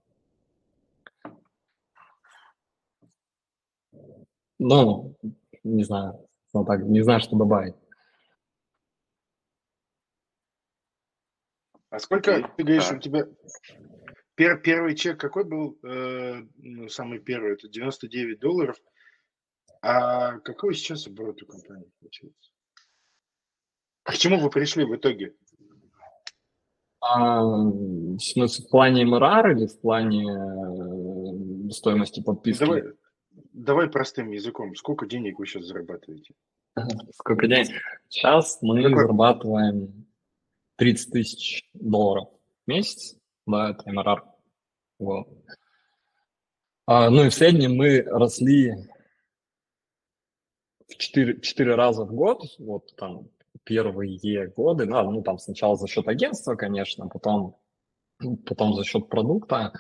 [4.60, 5.16] Ну,
[5.64, 7.76] не знаю, ну, так, не знаю, что добавить.
[11.90, 13.28] А сколько, ты говоришь, у тебя
[14.36, 18.78] пер, первый чек какой был, э, ну, самый первый, это 99 долларов,
[19.82, 22.52] а какой сейчас оборот у компании получается?
[24.04, 25.36] К чему вы пришли в итоге?
[27.00, 32.64] А, в смысле, в плане МРР или в плане э, стоимости подписки?
[32.64, 32.84] Давай,
[33.54, 34.76] давай простым языком.
[34.76, 36.34] Сколько денег вы сейчас зарабатываете?
[37.14, 37.70] Сколько денег?
[38.10, 38.98] Сейчас мы Какой?
[38.98, 40.08] зарабатываем
[40.78, 42.30] 30 тысяч долларов
[42.66, 43.16] в месяц.
[43.46, 44.24] Да, это МРР.
[45.00, 45.28] Вот.
[46.86, 48.74] А, ну и в среднем мы росли
[50.88, 52.42] в 4, 4 раза в год.
[52.60, 53.30] Вот там
[53.64, 57.58] первые годы, да, ну там сначала за счет агентства, конечно, потом,
[58.46, 59.74] потом за счет продукта.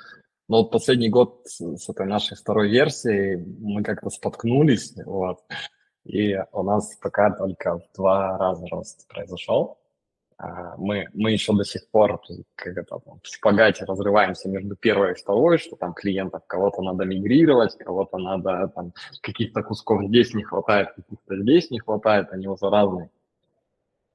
[0.47, 5.39] Но вот последний год с этой нашей второй версией мы как-то споткнулись, вот,
[6.03, 9.77] и у нас пока только в два раза рост произошел.
[10.37, 12.21] А, мы, мы еще до сих пор
[12.55, 17.77] как это, в шпагате разрываемся между первой и второй, что там клиентов кого-то надо мигрировать,
[17.77, 23.09] кого-то надо там каких-то кусков здесь не хватает, каких-то здесь не хватает, они уже разные.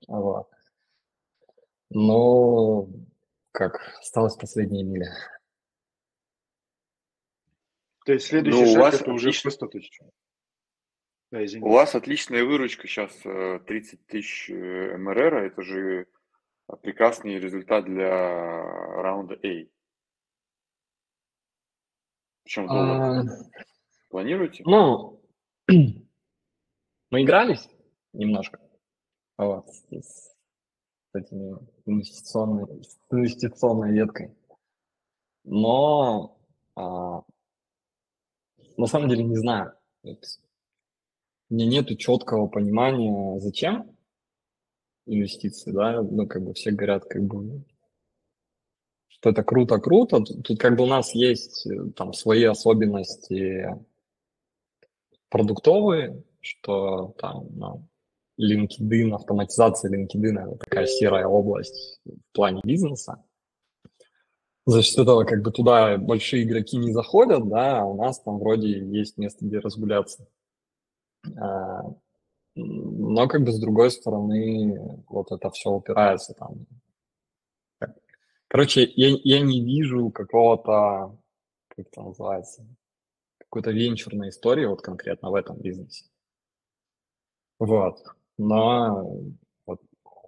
[0.07, 0.49] Вот.
[1.91, 2.88] Но
[3.53, 5.11] как осталась последняя миля.
[8.09, 10.01] То есть следующий ну, шаг вас это уже по 100 тысяч.
[11.31, 16.07] Да, у вас отличная выручка сейчас, 30 э, тысяч э, МРР, это же
[16.81, 19.66] прекрасный результат для раунда A.
[22.44, 22.99] Причем доллар.
[22.99, 23.25] А...
[24.09, 24.62] Планируете?
[24.64, 25.23] Ну,
[25.68, 27.68] мы игрались
[28.14, 28.59] немножко
[29.37, 30.35] вот, с, с
[31.12, 34.35] этими инвестиционной, с инвестиционной веткой.
[35.44, 36.38] Но
[36.75, 37.23] а,
[38.79, 39.75] на самом деле не знаю.
[40.05, 43.95] У меня нету четкого понимания, зачем
[45.07, 47.64] инвестиции, да, ну, как бы все говорят, как бы,
[49.09, 53.69] что это круто-круто, тут, тут как бы у нас есть э, там свои особенности
[55.31, 57.88] продуктовые, что там, ну,
[58.38, 63.25] LinkedIn, автоматизация LinkedIn– это такая серая область в плане бизнеса.
[64.68, 68.38] За счет этого как бы туда большие игроки не заходят, да, а у нас там
[68.38, 70.28] вроде есть место, где разгуляться.
[71.40, 71.85] А,
[72.54, 76.66] но как бы с другой стороны вот это все упирается там.
[78.48, 81.16] Короче, я, я не вижу какого-то,
[81.68, 82.66] как это называется,
[83.38, 86.04] какой-то венчурной истории вот конкретно в этом бизнесе.
[87.59, 88.04] Вот.
[88.37, 89.16] Но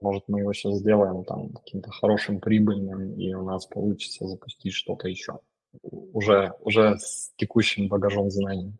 [0.03, 5.09] может мы его сейчас сделаем там каким-то хорошим, прибыльным, и у нас получится запустить что-то
[5.09, 5.41] еще.
[5.83, 8.73] Уже, уже с текущим багажом знаний.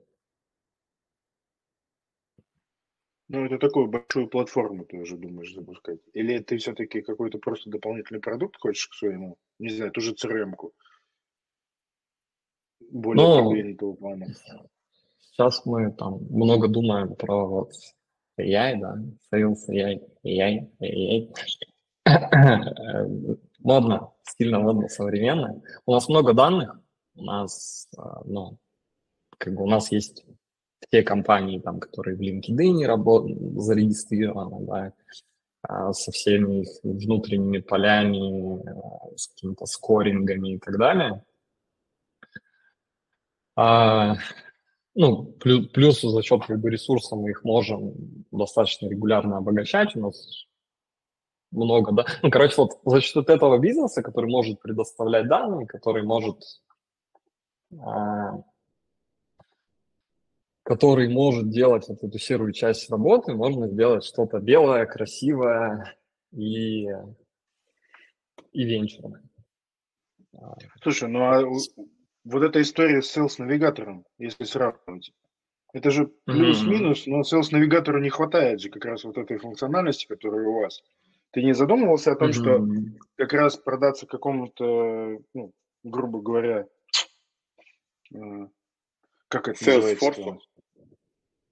[3.29, 6.01] Ну, это такую большую платформу ты уже думаешь запускать?
[6.15, 10.73] Или ты все-таки какой-то просто дополнительный продукт хочешь к своему, не знаю, ту же CRM-ку?
[12.91, 14.27] Более Ну, плана.
[15.21, 17.73] Сейчас мы там много думаем про вот
[18.39, 18.99] AI, да,
[19.33, 21.29] sales AI, AI, AI.
[22.07, 25.61] Э, Модно, стильно модно, современно.
[25.85, 26.81] У нас много данных,
[27.15, 28.59] у нас, а, ну,
[29.37, 30.25] как бы у нас есть
[30.89, 34.93] все компании, там, которые в LinkedIn работают, зарегистрированы, да,
[35.63, 41.23] а, со всеми их внутренними полями, а, с какими-то скорингами и так далее.
[44.95, 47.95] Ну, плюс, за счет как бы, ресурса мы их можем
[48.33, 49.95] достаточно регулярно обогащать.
[49.95, 50.47] У нас
[51.53, 52.07] много, да.
[52.23, 56.43] Ну, короче, вот за счет этого бизнеса, который может предоставлять данные, который может
[57.79, 58.43] а,
[60.71, 65.97] который может делать вот эту серую часть работы, можно сделать что-то белое, красивое
[66.33, 66.85] и,
[68.53, 69.23] и венчурное.
[70.37, 71.43] А, Слушай, ну а
[72.25, 75.13] вот эта история с Sales навигатором, если сравнивать,
[75.73, 80.47] это же плюс-минус, но Sales навигатору не хватает же как раз вот этой функциональности, которая
[80.47, 80.83] у вас.
[81.31, 82.67] Ты не задумывался о том, что
[83.17, 85.53] как раз продаться какому-то, ну,
[85.85, 86.67] грубо говоря,
[88.13, 88.49] э,
[89.29, 90.07] как это называется?
[90.07, 90.39] Salesforce?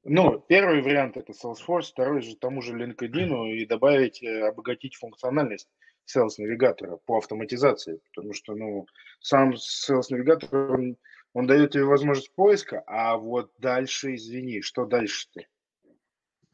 [0.05, 5.69] Ну, первый вариант это Salesforce, второй же тому же LinkedIn и добавить, э, обогатить функциональность
[6.09, 8.87] Sales навигатора по автоматизации, потому что, ну,
[9.21, 10.97] сам Sales навигатор, он,
[11.35, 15.43] он дает тебе возможность поиска, а вот дальше, извини, что дальше-то?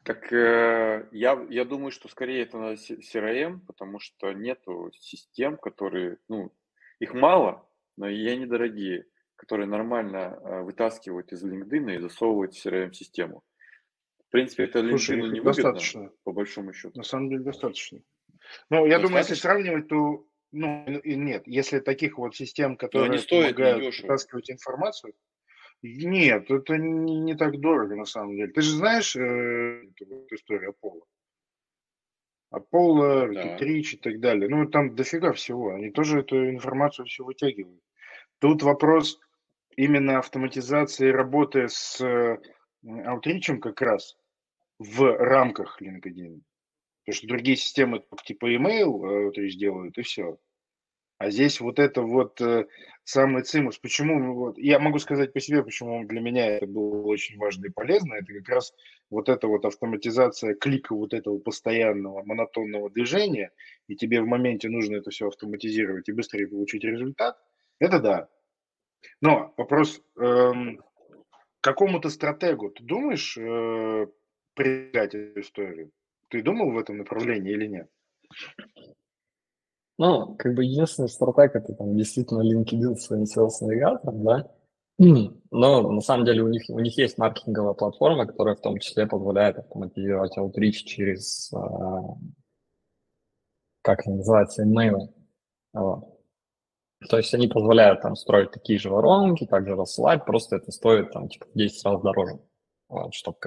[0.03, 5.57] Так э, я, я думаю, что скорее это надо с- CRM, потому что нету систем,
[5.57, 6.51] которые, ну,
[6.99, 12.63] их мало, но и они дорогие, которые нормально э, вытаскивают из LinkedIn и засовывают в
[12.65, 13.43] CRM-систему.
[14.27, 16.11] В принципе, это Слушай, LinkedIn их невыгодно, достаточно.
[16.23, 16.95] по большому счету.
[16.97, 17.99] На самом деле достаточно.
[18.69, 21.43] Ну, я думаю, если сравнивать, то ну и нет.
[21.45, 25.13] Если таких вот систем, которые они стоят помогают вытаскивать информацию,
[25.81, 28.51] нет, это не, не так дорого на самом деле.
[28.51, 31.01] Ты же знаешь э, эту историю Apollo?
[32.53, 33.57] Apollo, Да.
[33.57, 34.49] И так далее.
[34.49, 35.73] Ну, там дофига всего.
[35.73, 37.81] Они тоже эту информацию все вытягивают.
[38.39, 39.19] Тут вопрос
[39.75, 42.37] именно автоматизации работы с э,
[43.05, 44.17] аутричем как раз
[44.79, 46.41] в рамках LinkedIn.
[47.05, 50.39] Потому что другие системы типа email outreach делают, и все.
[51.17, 52.65] А здесь вот это вот э,
[53.03, 53.77] самый цимус.
[53.77, 54.19] Почему?
[54.19, 57.69] ну вот, я могу сказать по себе, почему для меня это было очень важно и
[57.69, 58.15] полезно.
[58.15, 58.73] Это как раз
[59.09, 63.51] вот эта вот автоматизация клика вот этого постоянного монотонного движения,
[63.87, 67.37] и тебе в моменте нужно это все автоматизировать и быстрее получить результат.
[67.79, 68.29] Это да.
[69.21, 70.81] Но вопрос эм,
[71.61, 74.07] какому-то стратегу, ты думаешь э,
[74.53, 75.91] придать эту историю?
[76.29, 77.89] Ты думал в этом направлении или нет?
[79.97, 84.51] Ну, как бы единственный стратег это там действительно LinkedIn своим sales навигатором, да.
[84.97, 89.07] Но на самом деле у них, у них есть маркетинговая платформа, которая в том числе
[89.07, 92.15] позволяет автоматизировать outreach через, а,
[93.81, 95.13] как это называется, имейлы.
[95.73, 96.15] Вот.
[97.09, 101.27] То есть они позволяют там строить такие же воронки, также рассылать, просто это стоит там
[101.27, 102.39] типа в 10 раз дороже.
[102.87, 103.37] Вот, чтобы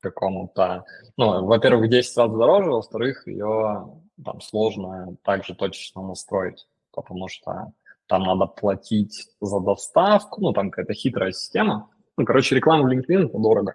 [0.00, 0.84] какому-то...
[1.16, 7.72] Ну, во-первых, в 10 раз дороже, во-вторых, ее там сложно также точечно настроить, потому что
[8.06, 11.90] там надо платить за доставку, ну, там какая-то хитрая система.
[12.16, 13.74] Ну, короче, реклама в LinkedIn– дорого.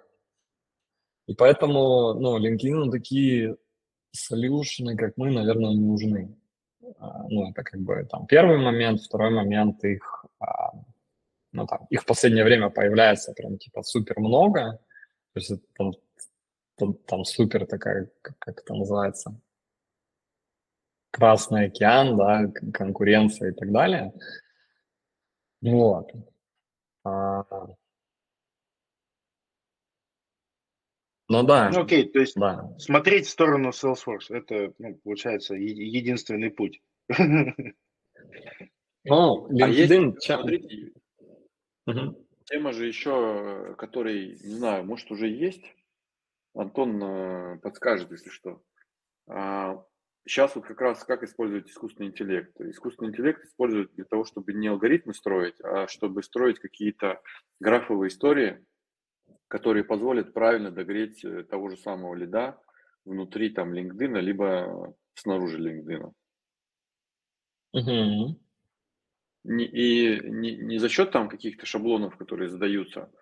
[1.26, 3.56] И поэтому, ну, LinkedIn такие
[4.10, 6.36] солюшены, как мы, наверное, не нужны.
[6.98, 10.72] А, Ну, это как бы там первый момент, второй момент их, а,
[11.52, 14.78] ну, там, их в последнее время появляется прям типа супер много,
[15.32, 15.92] то есть это
[16.76, 19.40] там, там, супер такая, как, как это называется,
[21.10, 24.12] Красный океан, да, конкуренция и так далее.
[25.62, 26.10] Вот.
[27.04, 27.44] А,
[31.28, 32.68] Ну да, Ну окей, то есть да.
[32.78, 36.82] смотреть в сторону Salesforce, это, ну, получается, е- единственный путь.
[39.06, 40.92] Ну, А есть, LinkedIn, чем- смотрите,
[42.46, 45.62] тема же еще, которой, не знаю, может уже есть.
[46.54, 48.62] Антон э, подскажет, если что.
[49.28, 49.84] А,
[50.26, 52.58] сейчас вот как раз как использовать искусственный интеллект?
[52.60, 57.20] Искусственный интеллект используют для того, чтобы не алгоритмы строить, а чтобы строить какие-то
[57.60, 58.64] графовые истории,
[59.48, 62.58] которые позволят правильно догреть э, того же самого лида
[63.04, 66.12] внутри там LinkedIn, либо снаружи LinkedIn.
[67.72, 68.40] Угу.
[69.44, 73.12] И не, не за счет там каких-то шаблонов, которые задаются,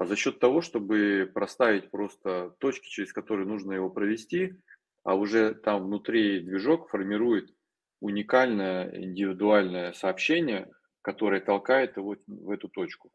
[0.00, 4.54] а за счет того, чтобы проставить просто точки, через которые нужно его провести,
[5.04, 7.50] а уже там внутри движок формирует
[8.00, 10.70] уникальное индивидуальное сообщение,
[11.02, 13.10] которое толкает его в эту точку.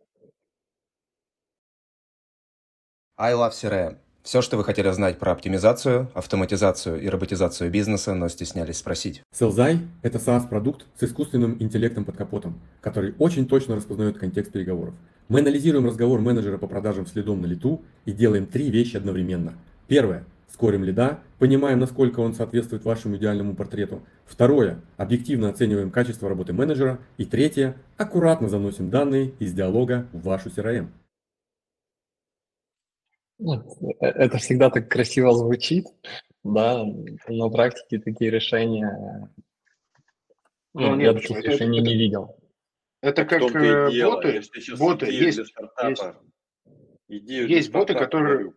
[3.17, 3.97] I love CRM.
[4.21, 9.23] Все, что вы хотели знать про оптимизацию, автоматизацию и роботизацию бизнеса, но стеснялись спросить.
[9.31, 14.93] Селзай– это SaaS-продукт с искусственным интеллектом под капотом, который очень точно распознает контекст переговоров.
[15.27, 19.55] Мы анализируем разговор менеджера по продажам следом на лету и делаем три вещи одновременно.
[19.87, 24.03] Первое– скорим лида, понимаем, насколько он соответствует вашему идеальному портрету.
[24.25, 26.99] Второе– объективно оцениваем качество работы менеджера.
[27.17, 30.89] И третье– аккуратно заносим данные из диалога в вашу CRM.
[33.39, 33.63] Ну,
[33.99, 35.87] э, это всегда так красиво звучит,
[36.43, 36.85] да,
[37.27, 39.27] на практике такие решения,
[40.75, 42.37] ну, ну нет, я таких решений это, не видел.
[43.05, 44.41] Это как э, дело, боты,
[44.79, 46.03] боты есть, есть,
[47.07, 48.51] есть боты, которые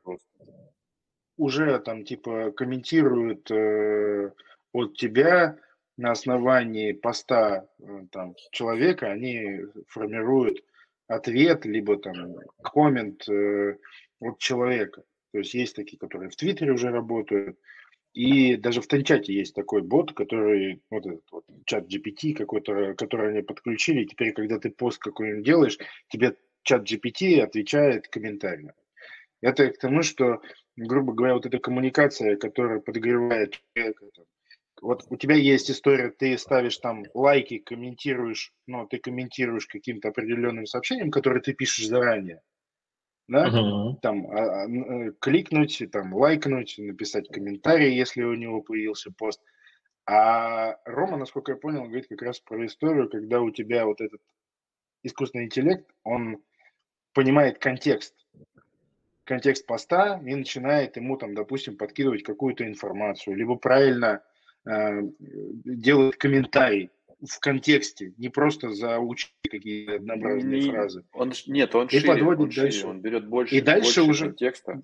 [1.36, 4.32] уже там типа комментируют э,
[4.72, 5.58] от тебя
[5.98, 10.64] на основании поста э, там человека, они формируют
[11.08, 13.76] ответ либо там коммент э,
[14.18, 15.02] от человека.
[15.32, 17.58] То есть есть такие, которые в Твиттере уже работают.
[18.14, 23.30] И даже в Тенчате есть такой бот, который, вот этот вот чат GPT какой-то, который
[23.30, 24.02] они подключили.
[24.02, 28.72] И теперь, когда ты пост какой-нибудь делаешь, тебе чат GPT отвечает комментариями.
[29.40, 30.40] Это к тому, что,
[30.76, 34.06] грубо говоря, вот эта коммуникация, которая подогревает человека,
[34.80, 40.66] вот у тебя есть история, ты ставишь там лайки, комментируешь, ну, ты комментируешь каким-то определенным
[40.66, 42.40] сообщением, которое ты пишешь заранее
[43.28, 44.00] да, uh-huh.
[44.00, 49.40] там а, а, э, кликнуть, там лайкнуть, написать комментарий, если у него появился пост.
[50.06, 54.22] А Рома, насколько я понял, говорит как раз про историю, когда у тебя вот этот
[55.02, 56.42] искусственный интеллект, он
[57.12, 58.14] понимает контекст,
[59.24, 64.22] контекст поста и начинает ему там, допустим, подкидывать какую-то информацию, либо правильно
[64.64, 71.04] э, делает комментарий в контексте, не просто заучить какие-то однообразные не, фразы.
[71.12, 72.78] Он, нет, он и шире, подводит он дальше.
[72.78, 74.82] Шире, он берет больше, и дальше больше уже текста.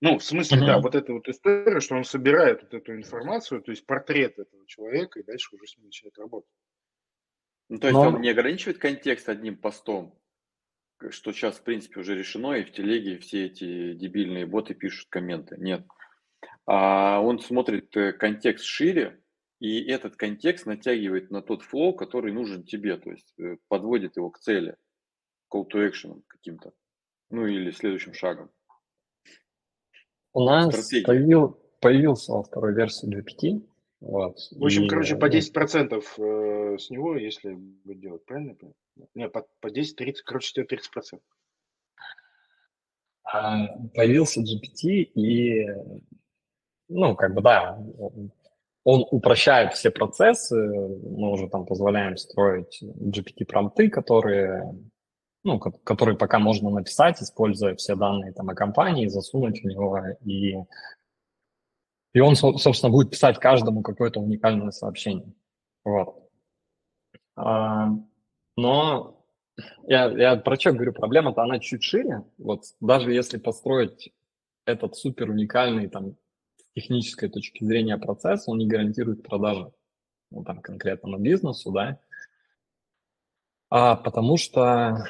[0.00, 0.66] Ну, в смысле, uh-huh.
[0.66, 4.66] да, вот эта вот история, что он собирает вот эту информацию, то есть портрет этого
[4.66, 6.50] человека, и дальше уже с ним начинает работать.
[7.70, 8.08] Ну, то есть Но...
[8.08, 10.18] он не ограничивает контекст одним постом,
[11.08, 15.56] что сейчас, в принципе, уже решено, и в телеге все эти дебильные боты пишут комменты.
[15.58, 15.86] Нет.
[16.66, 19.22] А он смотрит э, контекст шире,
[19.60, 24.30] и этот контекст натягивает на тот флоу, который нужен тебе, то есть э, подводит его
[24.30, 24.76] к цели,
[25.52, 26.72] call to action каким-то,
[27.30, 28.50] ну или следующим шагом.
[30.32, 33.66] У нас появил, появился во второй версии GPT.
[34.00, 38.56] Вот, в общем, и, короче, по 10% э, с него, если будет делать, правильно?
[39.14, 41.20] Не, по, по 10-30, короче, тебе 30%.
[43.24, 45.66] А, появился GPT и,
[46.88, 47.78] ну, как бы, да,
[48.84, 54.74] он упрощает все процессы, мы уже там позволяем строить GPT-промпты, которые,
[55.42, 60.56] ну, которые пока можно написать, используя все данные там о компании, засунуть в него, и,
[62.12, 65.32] и он, собственно, будет писать каждому какое-то уникальное сообщение.
[65.82, 66.28] Вот.
[67.36, 67.88] А,
[68.56, 69.24] но
[69.86, 72.22] я, я про что говорю, проблема-то она чуть шире.
[72.36, 74.12] Вот даже если построить
[74.66, 76.16] этот супер уникальный там
[76.74, 79.72] технической точки зрения процесса, он не гарантирует продажи,
[80.30, 82.00] ну, там, конкретному бизнесу, да,
[83.70, 85.04] а, потому что,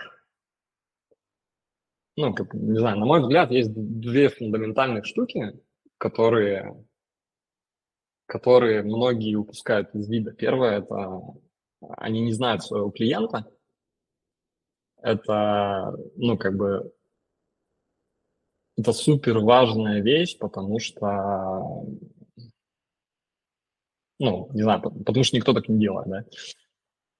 [2.16, 5.60] ну, как, не знаю, на мой взгляд, есть две фундаментальных штуки,
[5.98, 6.84] которые,
[8.26, 10.32] которые многие упускают из вида.
[10.32, 11.20] Первое– это
[11.98, 13.50] они не знают своего клиента.
[15.02, 16.92] Это, ну, как бы
[18.76, 21.86] это супер важная вещь, потому что,
[24.18, 26.24] ну, не знаю, потому что никто так не делает, да.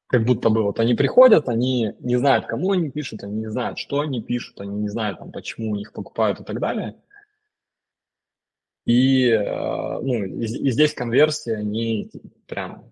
[0.07, 3.79] Как будто бы вот они приходят, они не знают, кому они пишут, они не знают,
[3.79, 6.97] что они пишут, они не знают, там, почему у них покупают и так далее.
[8.85, 12.11] И, э, ну, и, здесь конверсия не
[12.47, 12.91] прям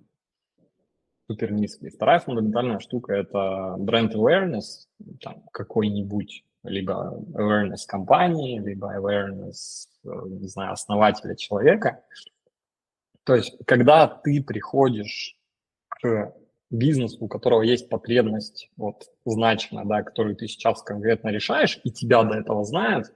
[1.29, 1.91] супер низкие.
[1.91, 4.87] Вторая фундаментальная штука– это бренд awareness,
[5.21, 12.05] там, какой-нибудь либо awareness компании, либо awareness, э, не знаю, основателя человека.
[13.25, 15.37] То есть, когда ты приходишь
[15.89, 16.35] к
[16.71, 22.23] бизнесу, у которого есть потребность вот, значимая, да, которую ты сейчас конкретно решаешь, и тебя
[22.25, 23.13] до этого знают,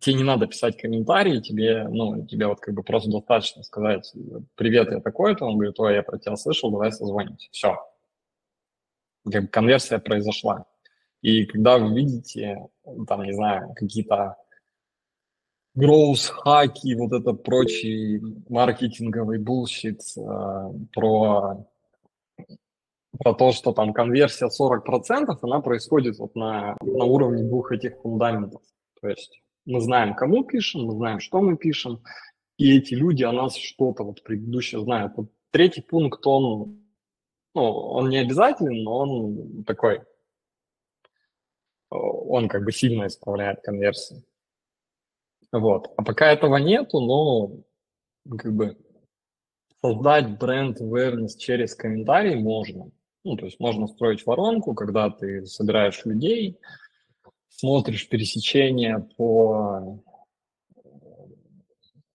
[0.00, 4.12] тебе не надо писать комментарии, тебе, ну, тебе вот как бы просто достаточно сказать,
[4.54, 7.48] привет, я такой-то, он говорит, ой, я про тебя слышал, давай созвонимся.
[7.50, 7.76] Все.
[9.30, 10.66] Как бы конверсия произошла.
[11.22, 12.66] И когда вы видите,
[13.06, 14.36] там, не знаю, какие-то
[15.74, 20.20] growth -хаки, вот это прочий маркетинговый bullshit э,
[20.92, 21.66] про,
[23.18, 28.62] про то, что там конверсия 40%, она происходит вот на, на уровне двух этих фундаментов.
[29.00, 32.02] То есть мы знаем, кому пишем, мы знаем, что мы пишем,
[32.56, 35.12] и эти люди о нас что-то вот предыдущее знают.
[35.16, 36.80] Вот третий пункт, он,
[37.54, 40.02] ну, он не обязателен, но он такой,
[41.90, 44.22] он как бы сильно исправляет конверсию.
[45.52, 45.92] Вот.
[45.96, 48.76] А пока этого нету, но как бы
[49.80, 52.90] создать бренд awareness через комментарии можно.
[53.24, 56.58] Ну, то есть можно строить воронку, когда ты собираешь людей,
[57.48, 60.00] смотришь пересечения по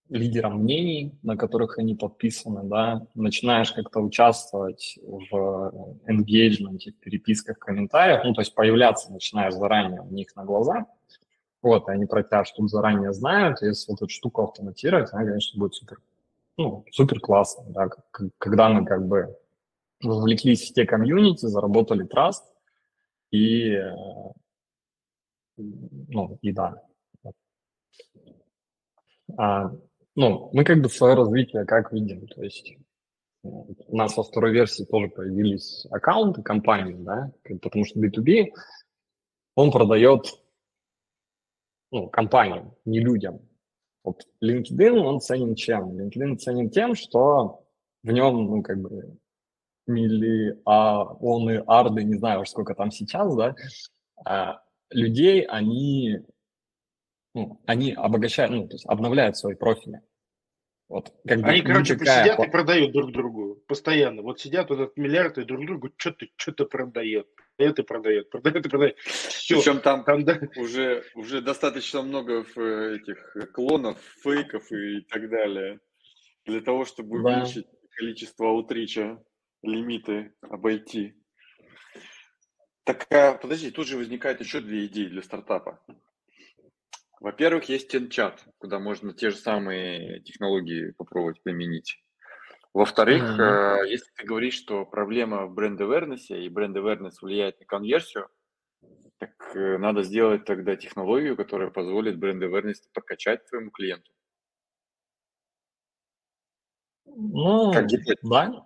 [0.10, 8.24] лидерам мнений, на которых они подписаны, да, начинаешь как-то участвовать в engagement, в переписках, комментариях,
[8.24, 10.86] ну, то есть появляться начинаешь заранее у них на глазах,
[11.62, 15.60] вот, и они про тебя что-то заранее знают, если вот эту штуку автоматировать, она, конечно,
[15.60, 16.00] будет супер,
[16.58, 17.90] ну, супер классно, да,
[18.38, 19.36] когда мы как бы
[20.02, 22.46] вовлеклись в те комьюнити, заработали траст,
[23.32, 23.92] и э,
[25.58, 26.82] ну, и да.
[29.38, 29.72] А,
[30.16, 32.72] ну, мы как бы свое развитие как видим, то есть
[33.44, 38.52] э, у нас во второй версии тоже появились аккаунты компании, да, потому что B2B,
[39.56, 40.26] он продает
[41.92, 43.40] ну, компаниям, не людям.
[44.04, 45.98] Вот LinkedIn, он ценен чем?
[45.98, 47.64] LinkedIn ценен тем, что
[48.04, 49.18] в нем, ну, как бы,
[49.88, 53.56] мили, он и арды, не знаю, сколько там сейчас, да,
[54.24, 56.20] а людей, они,
[57.36, 60.02] ну, они обогащают, ну, то есть обновляют свои профили.
[60.88, 62.24] Вот, как бы, они, короче, такая...
[62.24, 64.22] сидят и продают друг другу постоянно.
[64.22, 67.28] Вот сидят вот этот миллиард и друг другу что-то что-то продает.
[67.58, 68.98] Это продает, продает и продает.
[69.00, 69.58] Все.
[69.58, 70.40] Причем там, там да.
[70.56, 75.80] уже, уже достаточно много этих клонов, фейков и так далее.
[76.46, 77.30] Для того, чтобы да.
[77.30, 77.68] увеличить
[77.98, 79.22] количество аутрича,
[79.62, 81.16] лимиты обойти.
[82.84, 85.84] Так, подожди, тут же возникает еще две идеи для стартапа.
[87.20, 92.02] Во-первых, есть TenChat, куда можно те же самые технологии попробовать применить.
[92.74, 93.88] Во-вторых, mm-hmm.
[93.88, 98.28] если ты говоришь, что проблема в бренд awareness и бренд awareness влияет на конверсию,
[99.18, 104.12] так э, надо сделать тогда технологию, которая позволит бренд awareness прокачать твоему клиенту.
[107.06, 107.88] Ну, как
[108.24, 108.66] да,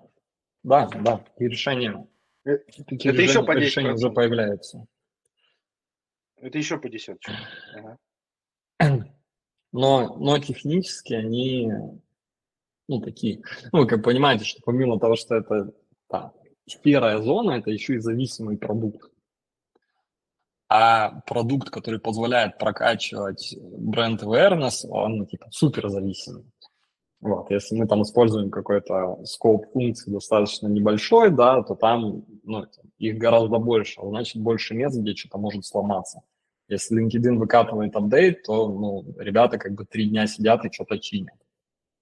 [0.64, 2.08] да, да, и решения
[2.46, 3.60] Э, Такие это еще по 10%.
[3.60, 4.86] Решения уже появляются.
[6.38, 7.34] Это еще по десятке.
[9.72, 11.72] Но, но технически они,
[12.88, 15.72] ну, такие, ну, как понимаете, что помимо того, что это
[16.10, 16.34] да,
[16.82, 19.12] первая зона, это еще и зависимый продукт.
[20.72, 26.46] А продукт, который позволяет прокачивать бренд awareness, он типа супер зависимый.
[27.22, 32.66] Вот, если мы там используем какой-то скоп функции достаточно небольшой, да, то там ну,
[32.98, 36.22] их гораздо больше, а значит больше мест, где что-то может сломаться.
[36.70, 41.36] Если LinkedIn выкатывает апдейт, то ну, ребята как бы три дня сидят и что-то чинят,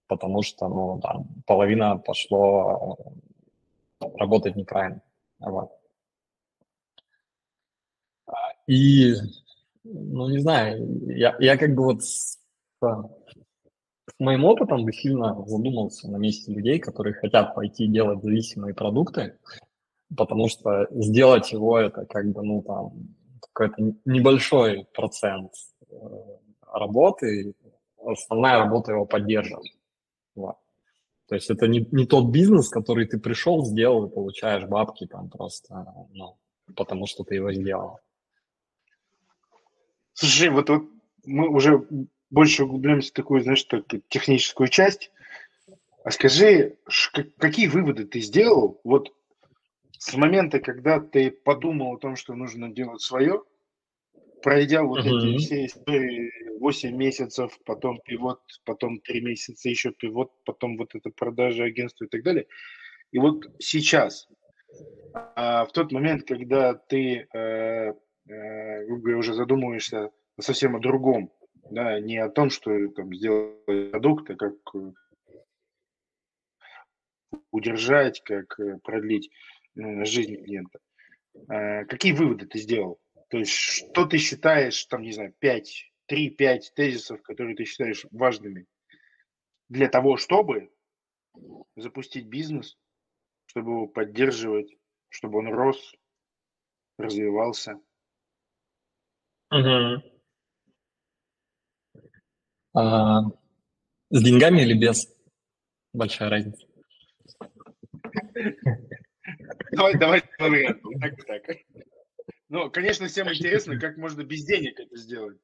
[0.08, 2.98] потому что ну, там, половина пошло
[4.00, 5.02] работать неправильно.
[5.40, 5.72] Вот.
[8.68, 9.14] И,
[9.86, 12.38] ну, не знаю, я, я как бы вот с,
[12.82, 19.38] с моим опытом бы сильно задумался на месте людей, которые хотят пойти делать зависимые продукты,
[20.16, 25.52] потому что сделать его это как бы, ну, там, какой-то небольшой процент
[25.90, 25.96] э,
[26.72, 27.54] работы,
[28.06, 29.76] основная работа его поддерживать.
[30.36, 30.56] Вот.
[31.28, 35.30] То есть это не, не тот бизнес, который ты пришел, сделал и получаешь бабки там
[35.30, 36.38] просто, ну,
[36.76, 38.00] потому что ты его сделал.
[40.14, 40.84] Слушай, вот, вот
[41.26, 41.86] мы уже
[42.30, 45.12] больше углубляемся в такую, знаешь, так, техническую часть.
[46.04, 46.78] А скажи,
[47.38, 49.14] какие выводы ты сделал вот
[50.00, 53.44] с момента, когда ты подумал о том, что нужно делать свое,
[54.44, 55.36] пройдя вот uh-huh.
[55.36, 61.10] эти все истории 8 месяцев, потом пивот, потом 3 месяца еще пивот, потом вот это
[61.10, 62.48] продажа агентства и так далее.
[63.12, 64.28] И вот сейчас,
[65.14, 67.94] а, в тот момент, когда ты э,
[68.28, 71.32] э, уже задумываешься совсем о другом,
[71.72, 74.56] да, не о том, что там сделать продукт, а как
[77.52, 79.30] удержать, как э, продлить
[79.78, 80.80] э, жизнь клиента.
[81.50, 83.00] Э, какие выводы ты сделал?
[83.30, 88.66] То есть, что ты считаешь, там, не знаю, 5, 3-5 тезисов, которые ты считаешь важными
[89.70, 90.72] для того, чтобы
[91.76, 92.78] запустить бизнес,
[93.46, 94.74] чтобы его поддерживать,
[95.10, 95.94] чтобы он рос,
[96.98, 97.80] развивался?
[99.52, 100.04] Угу.
[102.74, 103.22] А,
[104.10, 105.08] с деньгами или без?
[105.94, 106.66] Большая разница.
[109.78, 110.82] Давай, давай, вариант.
[111.00, 111.58] Так, так.
[112.50, 115.38] Ну, конечно, всем интересно, как можно без денег это сделать.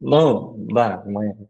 [0.00, 1.48] Ну, да, мы,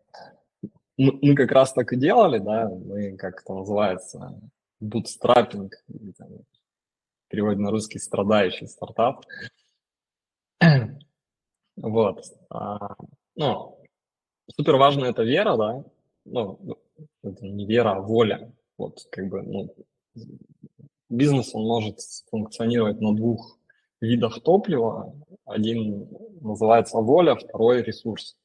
[0.99, 4.39] мы как раз так и делали, да, мы, как это называется,
[4.79, 5.73] бутстрапинг,
[7.29, 9.25] перевод на русский страдающий стартап.
[11.77, 12.23] Вот.
[12.51, 12.95] А,
[13.37, 13.83] ну,
[14.55, 15.85] супер важно это вера, да,
[16.27, 16.61] ну,
[17.23, 18.53] это не вера, а воля.
[18.77, 19.75] Вот, как бы, ну,
[21.13, 22.01] бизнес, он может
[22.31, 23.59] функционировать на двух
[24.01, 25.15] видах топлива.
[25.45, 26.09] Один
[26.41, 28.37] называется воля, второй ресурс.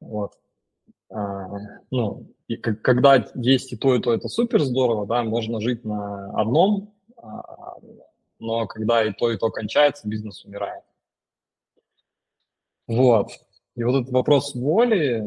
[0.00, 0.32] Вот.
[1.10, 1.48] А,
[1.90, 6.30] ну, и когда есть и то, и то, это супер здорово, да, можно жить на
[6.38, 7.76] одном, а,
[8.38, 10.84] но когда и то, и то кончается, бизнес умирает.
[12.86, 13.30] Вот.
[13.76, 15.24] И вот этот вопрос воли,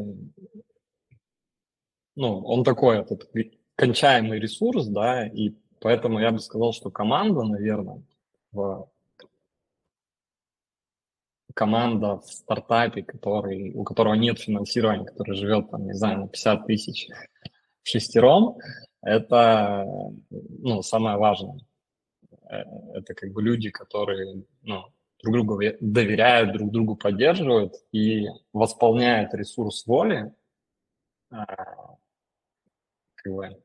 [2.16, 3.28] ну, он такой, этот
[3.74, 8.02] кончаемый ресурс, да, и поэтому я бы сказал, что команда, наверное,
[8.52, 8.88] в
[11.54, 16.66] команда в стартапе, который, у которого нет финансирования, который живет, там, не знаю, на 50
[16.66, 17.08] тысяч
[17.82, 18.58] шестером,
[19.02, 19.84] это
[20.30, 21.58] ну, самое важное.
[22.48, 22.62] Э,
[22.94, 24.84] это как бы люди, которые ну,
[25.22, 30.32] друг другу доверяют, друг другу поддерживают и восполняют ресурс воли,
[31.30, 31.96] а,
[33.16, 33.62] как бы,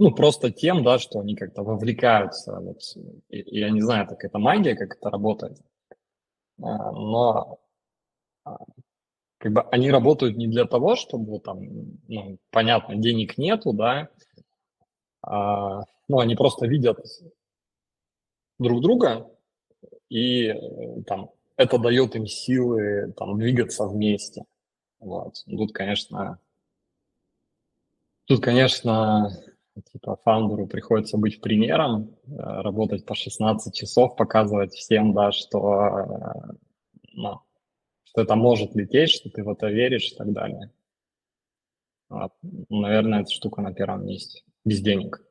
[0.00, 2.58] ну, просто тем, да, что они как-то вовлекаются.
[2.58, 2.80] Вот,
[3.28, 5.58] и, я не знаю, так это магия, как это работает.
[6.62, 7.60] А, но
[8.44, 8.56] а,
[9.36, 11.60] как бы они работают не для того, чтобы там,
[12.08, 14.08] ну, понятно, денег нету, да,
[15.20, 16.98] а, ну, они просто видят
[18.58, 19.30] друг друга,
[20.08, 24.44] и э, там это дает им силы там двигаться вместе.
[24.98, 25.44] Вот.
[25.46, 26.38] Тут, конечно,
[28.24, 29.30] тут, конечно,
[29.92, 36.52] типа фаундеру приходится быть примером, э, работать по 16 часов, показывать всем, да, что, э,
[37.12, 37.40] ну,
[38.04, 40.70] что это может лететь, что ты в это веришь и так далее.
[42.08, 42.32] Вот.
[42.68, 44.42] Наверное, эта штука на первом месте.
[44.64, 45.24] Без денег.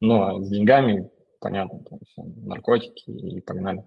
[0.00, 3.86] Ну, а с деньгами, понятно, там все, наркотики и погнали.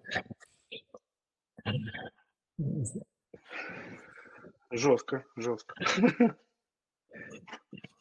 [4.71, 5.75] Жестко, жестко.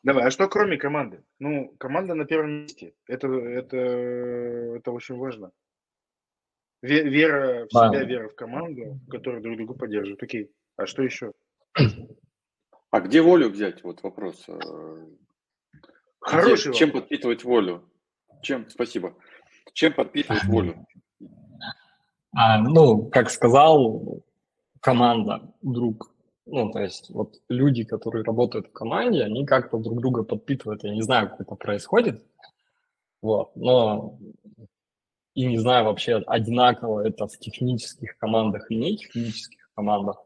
[0.02, 1.22] Давай, а что кроме команды?
[1.38, 2.94] Ну, команда на первом месте.
[3.06, 5.52] Это, это, это очень важно.
[6.82, 8.04] Вера в себя, да.
[8.04, 10.22] вера в команду, которая друг друга поддерживает.
[10.22, 10.50] Окей.
[10.76, 11.32] А что еще?
[12.90, 13.84] А где волю взять?
[13.84, 14.44] Вот вопрос.
[14.48, 15.06] Э,
[16.20, 17.88] Хороший где, Чем подпитывать волю?
[18.42, 18.68] Чем?
[18.68, 19.16] Спасибо.
[19.72, 20.86] Чем подпитывать волю?
[22.34, 24.24] А, ну, как сказал,
[24.80, 26.11] команда, друг,
[26.52, 30.84] ну, то есть вот люди, которые работают в команде, они как-то друг друга подпитывают.
[30.84, 32.22] Я не знаю, как это происходит,
[33.22, 34.18] вот, но
[35.32, 40.22] и не знаю вообще, одинаково это в технических командах и не технических командах.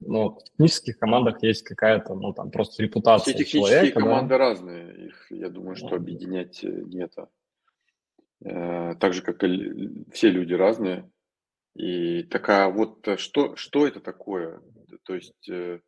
[0.00, 4.38] Но в технических командах есть какая-то, ну, там, просто репутация Все технические человека, команды да?
[4.38, 5.06] разные.
[5.06, 6.64] Их, я думаю, что объединять.
[8.44, 11.08] Э, так же, как и все люди разные.
[11.76, 14.60] И такая вот, э, что, что это такое?
[15.04, 15.80] То есть э,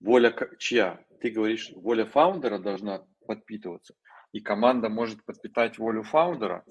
[0.00, 1.04] воля чья?
[1.20, 3.94] Ты говоришь, воля фаундера должна подпитываться,
[4.32, 6.64] и команда может подпитать волю фаундера.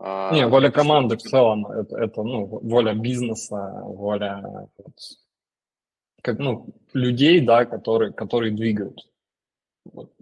[0.00, 4.68] А Не, воля команды в целом, это, это ну, воля бизнеса, воля
[6.22, 9.00] как, ну, людей, да, которые, которые двигают.
[9.84, 10.12] Вот.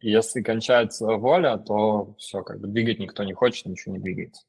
[0.00, 4.46] Если кончается воля, то все, как бы двигать никто не хочет, ничего не двигается.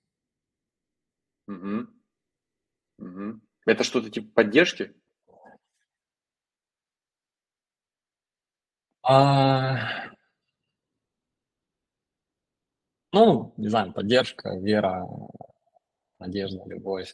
[1.48, 1.88] Угу.
[3.00, 3.42] Угу.
[3.66, 4.94] Это что-то типа поддержки?
[9.14, 9.78] А...
[13.12, 15.06] Ну, не знаю, поддержка, вера,
[16.18, 17.14] надежда, любовь.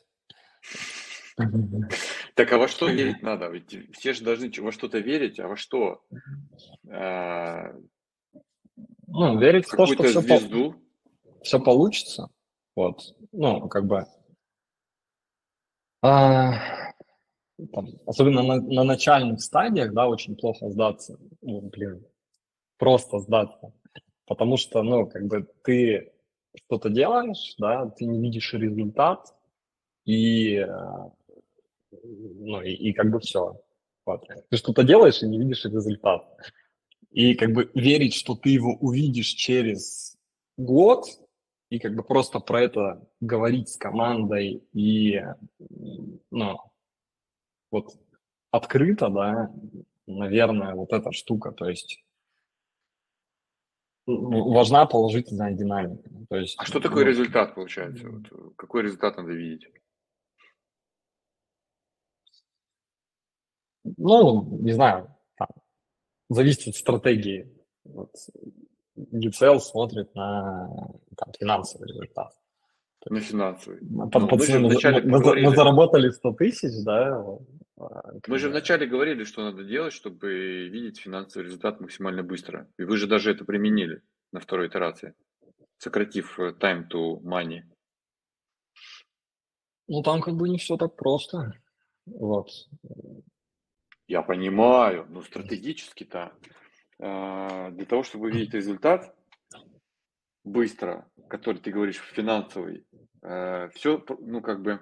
[2.36, 3.48] Так а во что верить надо?
[3.48, 6.06] Ведь все же должны во что-то верить, а во что?
[6.88, 7.74] А...
[9.08, 10.74] Ну, верить в, в то, что все, звезду?
[11.24, 11.44] По...
[11.44, 12.30] все получится.
[12.76, 13.16] Вот.
[13.32, 14.06] Ну, как бы...
[16.04, 16.77] А
[17.74, 21.20] там, особенно на, на начальных стадиях, да, очень плохо сдаться.
[21.42, 22.06] Ну, блин,
[22.78, 23.74] просто сдаться.
[24.26, 26.12] Потому что, ну, как бы ты
[26.56, 29.34] что-то делаешь, да, ты не видишь результат,
[30.06, 30.66] и,
[31.92, 33.62] ну, и, и как бы все.
[34.06, 34.24] Вот.
[34.50, 36.26] Ты что-то делаешь и не видишь результат.
[37.12, 40.18] И как бы верить, что ты его увидишь через
[40.58, 41.06] год,
[41.70, 45.22] и как бы просто про это говорить с командой и,
[46.32, 46.60] ну,
[47.72, 47.92] вот
[48.52, 49.52] открыто, да,
[50.06, 52.04] наверное, вот эта штука, то есть
[54.08, 56.10] важна положительная динамика.
[56.30, 58.10] То есть, а что такое ну, результат получается?
[58.10, 59.68] Вот, какой результат надо видеть?
[63.84, 65.50] Ну, не знаю, там,
[66.30, 67.54] зависит от стратегии.
[67.84, 68.12] Вот,
[68.98, 70.70] GCL смотрит на
[71.16, 72.34] там, финансовый результат.
[73.10, 73.80] На финансовый.
[73.82, 77.24] Ну, мы, мы, мы, мы заработали 100 тысяч, да?
[77.78, 82.68] Мы же вначале говорили, что надо делать, чтобы видеть финансовый результат максимально быстро.
[82.78, 84.02] И вы же даже это применили
[84.32, 85.14] на второй итерации,
[85.78, 87.62] сократив э, time to money.
[89.88, 91.54] Ну, там как бы не все так просто.
[92.06, 92.50] Вот.
[94.08, 96.34] Я понимаю, но стратегически-то
[97.00, 99.16] а, для того, чтобы увидеть результат
[100.44, 102.88] быстро, который ты говоришь финансовый,
[103.22, 104.82] э, все, ну как бы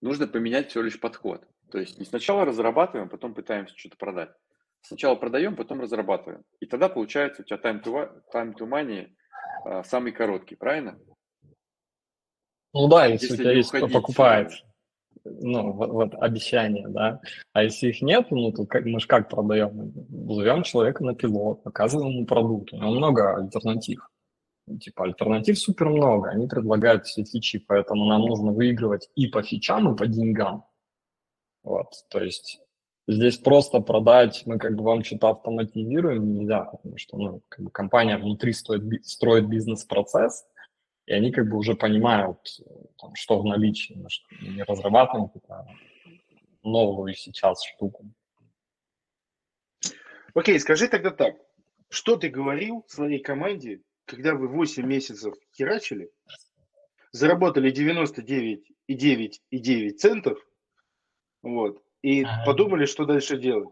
[0.00, 1.46] нужно поменять всего лишь подход.
[1.74, 4.30] То есть не сначала разрабатываем, потом пытаемся что-то продать.
[4.82, 6.44] Сначала продаем, потом разрабатываем.
[6.60, 9.08] И тогда получается у тебя time to, time to money
[9.64, 10.96] а, самый короткий, правильно?
[12.72, 14.52] Ну да, если, если у тебя есть кто покупает.
[15.24, 17.20] Ну, вот, вот обещания, да.
[17.52, 19.92] А если их нет, ну, то как, мы же как продаем?
[20.32, 22.72] Зовем человека на пилот, показываем ему продукт.
[22.72, 24.08] У него много альтернатив.
[24.80, 29.92] Типа альтернатив супер много, они предлагают все фичи, поэтому нам нужно выигрывать и по фичам,
[29.92, 30.66] и по деньгам.
[31.64, 32.60] Вот, то есть
[33.08, 37.70] здесь просто продать, мы как бы вам что-то автоматизируем нельзя, потому что ну, как бы
[37.70, 40.44] компания внутри стоит, строит бизнес-процесс,
[41.06, 42.38] и они как бы уже понимают,
[42.98, 43.98] там, что в наличии,
[44.42, 45.66] не разрабатываем какую-то
[46.62, 48.04] новую сейчас штуку.
[50.34, 51.36] Окей, скажи тогда так,
[51.88, 56.10] что ты говорил своей команде, когда вы 8 месяцев херачили,
[57.12, 60.38] заработали 99,9,9 центов,
[61.44, 61.82] вот.
[62.02, 62.44] И ага.
[62.46, 63.68] подумали, что дальше делать.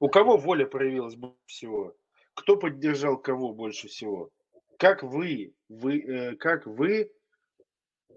[0.00, 1.94] У кого воля проявилась больше всего?
[2.34, 4.30] Кто поддержал кого больше всего?
[4.78, 7.10] Как вы, вы, э, как вы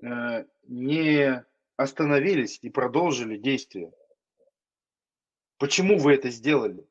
[0.02, 1.46] э, не
[1.78, 3.94] остановились и продолжили действие?
[5.58, 6.86] Почему вы это сделали?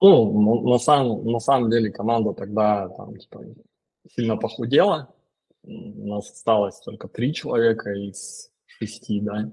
[0.00, 3.44] Ну, на самом, на самом деле команда тогда там, типа,
[4.10, 5.14] сильно похудела,
[5.64, 9.50] у нас осталось только три человека из шести, да.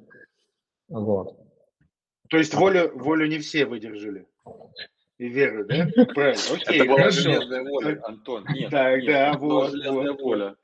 [0.88, 1.38] Вот.
[2.30, 4.28] То есть волю, волю не все выдержали.
[5.18, 6.06] И веры, да?
[6.14, 7.22] Правильно, окей, Это была хорошо.
[7.22, 8.46] железная воля, Антон.
[8.54, 10.22] Нет, так, нет, да, это вот, была железная вот.
[10.22, 10.56] воля.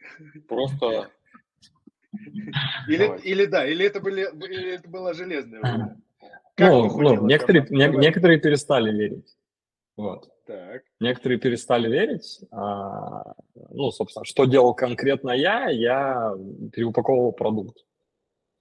[0.48, 1.12] Просто...
[2.88, 5.98] Или, или да, или это, были, или это была железная воля.
[6.56, 9.36] Как ну, ну некоторые, не, некоторые перестали верить.
[9.98, 10.30] Вот.
[10.46, 10.84] Так.
[11.00, 12.42] Некоторые перестали верить.
[12.52, 13.34] А,
[13.72, 15.70] ну, собственно, что делал конкретно я?
[15.70, 16.34] Я
[16.72, 17.84] переупаковывал продукт.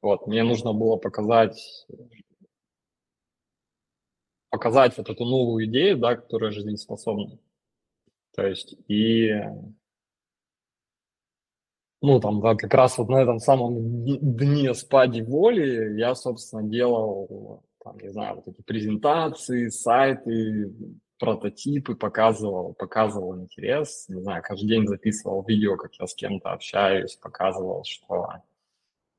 [0.01, 1.87] Вот, мне нужно было показать
[4.51, 7.39] показать вот эту новую идею, да, которая жизнеспособна.
[8.37, 9.33] То есть и
[12.01, 17.65] ну, там, да, как раз вот на этом самом дне спади воли я, собственно, делал,
[17.83, 20.71] там, не знаю, вот эти презентации, сайты,
[21.19, 27.17] прототипы, показывал, показывал интерес, не знаю, каждый день записывал видео, как я с кем-то общаюсь,
[27.17, 28.29] показывал, что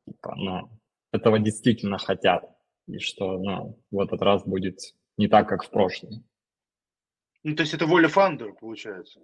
[0.05, 0.69] типа, ну,
[1.11, 2.43] этого действительно хотят,
[2.87, 4.79] и что ну, в этот раз будет
[5.17, 6.25] не так, как в прошлом.
[7.43, 9.21] Ну, то есть это воля фаундера, получается.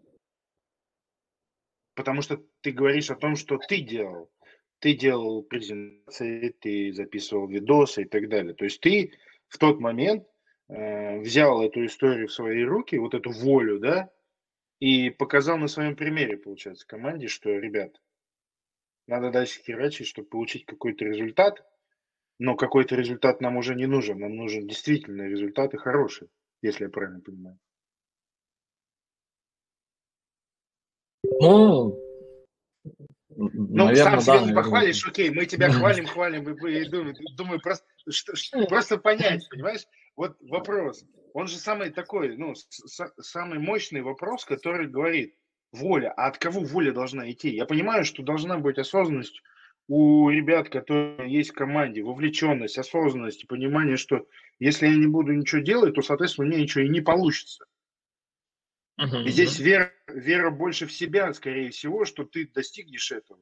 [1.96, 4.32] Потому что ты говоришь о том, что ты делал.
[4.80, 8.54] Ты делал презентации, ты записывал видосы и так далее.
[8.54, 9.14] То есть ты
[9.48, 10.26] в тот момент
[10.72, 14.10] Э, взял эту историю в свои руки, вот эту волю, да,
[14.80, 18.02] и показал на своем примере, получается, команде, что, ребят,
[19.06, 21.62] надо дальше херачить, чтобы получить какой-то результат,
[22.40, 26.30] но какой-то результат нам уже не нужен, нам нужен действительно результаты хорошие,
[26.62, 27.60] если я правильно понимаю.
[31.42, 32.00] Ну,
[33.54, 37.86] ну, Наверное, сам себя не похвалишь, окей, мы тебя хвалим, хвалим, и, думаю, думаю просто,
[38.10, 39.86] что, просто понять, понимаешь?
[40.16, 45.36] Вот вопрос, он же самый такой, ну, с, самый мощный вопрос, который говорит,
[45.72, 47.50] воля, а от кого воля должна идти?
[47.50, 49.42] Я понимаю, что должна быть осознанность
[49.88, 54.26] у ребят, которые есть в команде, вовлеченность, осознанность и понимание, что
[54.60, 57.66] если я не буду ничего делать, то, соответственно, у меня ничего и не получится.
[59.02, 63.40] И здесь вера, вера больше в себя, скорее всего, что ты достигнешь этого.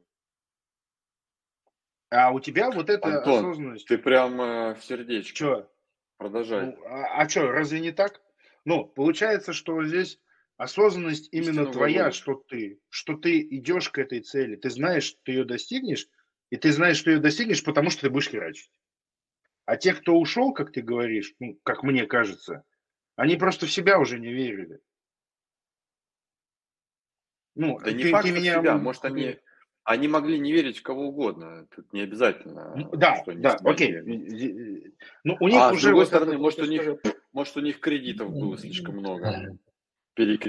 [2.10, 3.88] А у тебя вот эта Антон, осознанность.
[3.88, 5.36] ты прям э, в сердечко.
[5.36, 5.72] Что?
[6.18, 6.68] Продолжай.
[6.68, 8.22] Ну, а, а что, разве не так?
[8.66, 10.20] Ну, получается, что здесь
[10.57, 12.20] осознанность именно твоя, выводишь.
[12.20, 16.07] что ты, что ты идешь к этой цели, ты знаешь, что ты ее достигнешь,
[16.49, 18.72] и ты знаешь, что ее достигнешь, потому что ты будешь херачить.
[19.66, 22.64] А те, кто ушел, как ты говоришь, ну, как мне кажется,
[23.16, 24.80] они просто в себя уже не верили.
[27.60, 29.36] Ну, Да не ты- факт ты меня, себя, м, может они,
[29.84, 32.89] они могли не верить в кого угодно, тут не обязательно.
[32.93, 34.01] Да, да, окей.
[35.26, 36.99] Ну, у них А с уже другой вот стороны, этот может у них, история-
[37.34, 39.57] может у них кредитов было слишком много,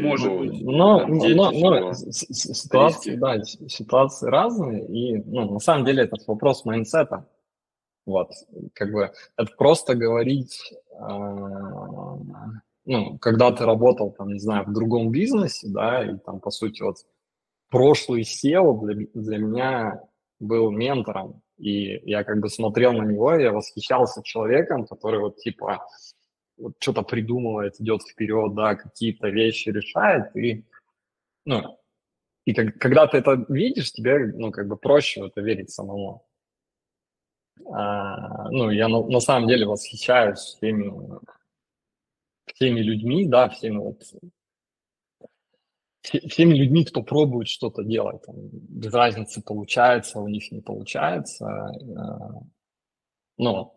[0.09, 0.61] Может быть.
[0.63, 1.93] Ну, там дети, всего.
[1.95, 6.65] с- с- с- ситуации, да, с- ситуации разные, и, ну, на самом деле, это вопрос
[6.65, 7.27] mindset а.
[8.07, 8.31] Вот,
[8.73, 12.17] как бы, это просто говорить, а,
[12.91, 16.83] ну, когда ты работал, там, не знаю, в другом бизнесе, да, и там, по сути,
[16.83, 16.97] вот,
[17.69, 20.03] прошлый CEO для, для меня
[20.41, 25.37] был ментором, и я как бы смотрел на него, и я восхищался человеком, который вот,
[25.37, 25.87] типа,
[26.59, 30.65] вот что-то придумывает, идет вперед, да, какие-то вещи решает, и,
[31.45, 31.79] ну,
[32.45, 36.27] и как- когда ты это видишь, тебе, ну, как бы проще в это верить самому.
[37.73, 40.93] А, ну, я на, на самом деле восхищаюсь всеми,
[42.55, 44.03] всеми людьми, да, всеми вот,
[46.03, 48.23] все- всеми людьми, кто пробует что-то делать.
[48.23, 51.47] Там, без разницы, получается, у них не получается.
[51.47, 52.43] а,
[53.39, 53.73] Ну,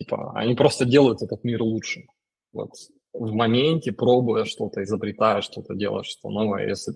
[0.00, 2.06] типа, они просто делают этот мир лучше.
[2.52, 2.70] Вот
[3.12, 6.66] в моменте, пробуя что-то, изобретая что-то, делая что-то новое.
[6.68, 6.94] Если,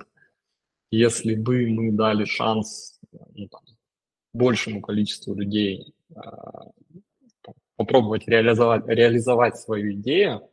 [0.91, 2.99] если бы мы дали шанс
[3.35, 3.63] ну, там,
[4.33, 6.71] большему количеству людей а,
[7.77, 10.49] попробовать реализовать, реализовать свою идею,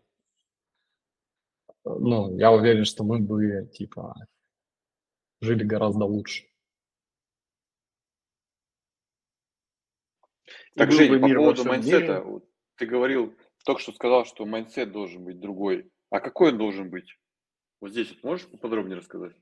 [1.86, 4.16] ну, я уверен, что мы бы, типа,
[5.42, 6.46] жили гораздо лучше.
[10.76, 12.42] Так, Жень, бы по поводу mindset а, мире.
[12.76, 13.34] ты говорил,
[13.64, 15.90] только что сказал, что mindset должен быть другой.
[16.10, 17.18] А какой он должен быть?
[17.80, 19.36] Вот здесь вот можешь поподробнее рассказать?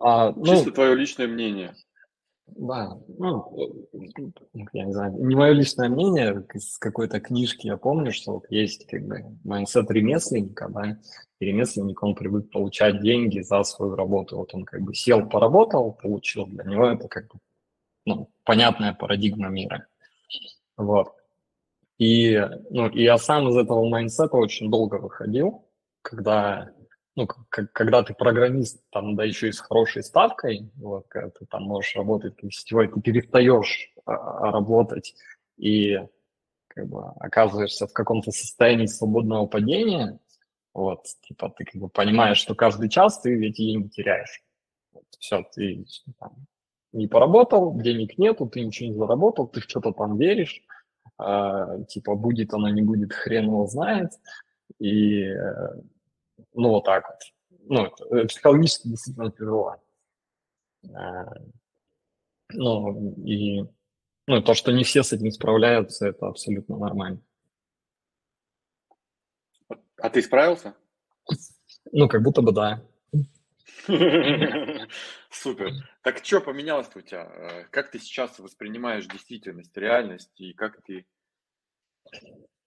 [0.00, 1.74] А, ну, Чисто твое личное мнение.
[2.56, 3.86] Да, ну,
[4.72, 8.86] я не знаю, не мое личное мнение, из какой-то книжки я помню, что вот есть
[8.86, 10.98] как бы mindset ремесленника, да,
[11.38, 15.92] и ремесленник, он привык получать деньги за свою работу, вот он как бы сел, поработал,
[15.92, 17.38] получил, для него это как бы,
[18.06, 19.86] ну, понятная парадигма мира,
[20.76, 21.12] вот.
[21.98, 22.40] И,
[22.70, 25.64] ну, и я сам из этого mindset а очень долго выходил,
[26.02, 26.70] когда
[27.18, 31.30] ну, к- к- когда ты программист, там, да еще и с хорошей ставкой, вот, когда
[31.30, 35.16] ты там можешь работать как сетевой, ты перестаешь а, работать
[35.56, 35.98] и
[36.68, 40.20] как бы оказываешься в каком-то состоянии свободного падения,
[40.72, 44.40] вот, типа ты как бы понимаешь, что каждый час ты эти деньги теряешь.
[44.92, 45.84] Вот, все, ты
[46.20, 46.46] там,
[46.92, 50.62] не поработал, денег нету, ты ничего не заработал, ты в что-то там веришь,
[51.16, 54.12] а, типа будет оно, не будет, хрен его знает,
[54.78, 55.80] и э,
[56.54, 57.60] ну, вот так вот.
[57.70, 59.76] Ну, э, психологически действительно тяжело.
[60.94, 61.24] А,
[62.52, 63.64] Ну, и
[64.26, 67.20] ну, то, что не все с этим справляются, это абсолютно нормально.
[70.00, 70.74] А ты справился?
[71.92, 72.82] Ну, как будто бы да.
[75.30, 75.72] Супер.
[76.02, 77.24] Так что поменялось у тебя?
[77.24, 81.06] Э, Как ты сейчас воспринимаешь действительность, реальность и как ты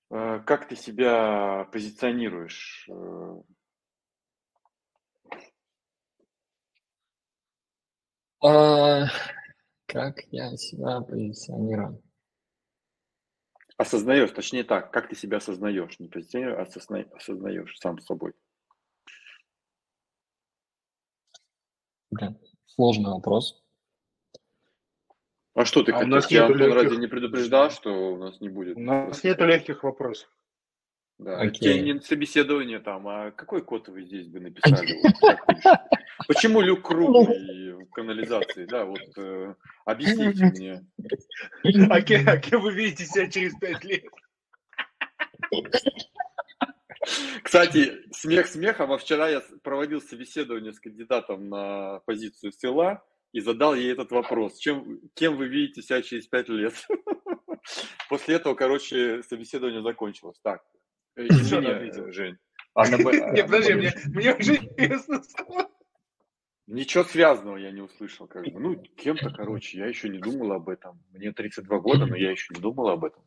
[0.10, 2.90] э, как ты себя позиционируешь?
[8.44, 9.06] А,
[9.86, 12.02] как я себя позиционирую?
[13.78, 18.34] Осознаешь, точнее так, как ты себя осознаешь, не позиционируешь, а осозна- осознаешь сам с собой.
[22.12, 22.38] Блин,
[22.68, 23.64] сложный вопрос.
[25.54, 26.10] А что ты А хотел?
[26.10, 28.78] нету Антон легких- разве не предупреждал, что у нас не будет?
[28.78, 30.30] У нас нет легких вопросов.
[31.22, 31.40] Да.
[31.40, 31.74] Окей.
[31.74, 35.00] Тебе не собеседование там, а какой код вы здесь бы написали?
[35.22, 35.78] Вот?
[36.28, 38.66] Почему люк круглый в канализации?
[38.66, 39.54] Да, вот э,
[39.86, 40.86] объясните мне.
[41.92, 44.04] А кем, а кем вы видите себя через пять лет?
[47.44, 53.76] Кстати, смех смехом, а вчера я проводил собеседование с кандидатом на позицию села и задал
[53.76, 54.58] ей этот вопрос.
[54.58, 56.74] Чем, кем вы видите себя через пять лет?
[58.10, 60.38] После этого, короче, собеседование закончилось.
[60.42, 60.64] Так,
[61.26, 62.12] э, Что извини, она ответила?
[62.12, 62.38] Жень.
[63.34, 63.74] Нет, подожди,
[64.10, 65.70] мне, уже интересно стало.
[66.68, 68.28] Ничего связанного я не услышал.
[68.28, 68.60] Как бы.
[68.60, 71.02] Ну, кем-то, короче, я еще не думал об этом.
[71.12, 73.24] Мне 32 года, но я еще не думал об этом.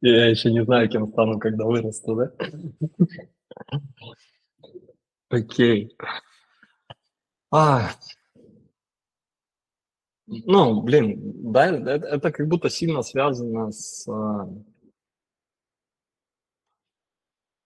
[0.00, 2.32] Я еще не знаю, кем стану, когда вырасту, да?
[5.28, 5.96] Окей.
[7.50, 7.90] А,
[10.26, 14.46] ну, блин, да, это, это как будто сильно связано с, а,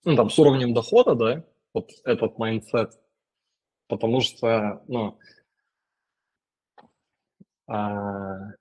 [0.04, 1.44] ну, там, с уровнем дохода, да,
[1.74, 2.98] вот этот mindset,
[3.88, 5.18] потому что, ну,
[7.66, 8.52] а,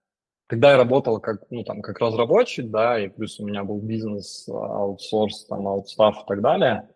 [0.48, 4.48] когда я работал как, ну, там, как разработчик, да, и плюс у меня был бизнес,
[4.50, 6.90] аутсорс, там, outstaff и так далее,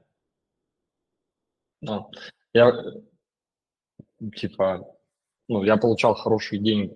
[1.82, 2.10] ну,
[2.54, 2.72] я,
[4.36, 4.86] типа,
[5.48, 6.96] ну, я получал хорошие деньги,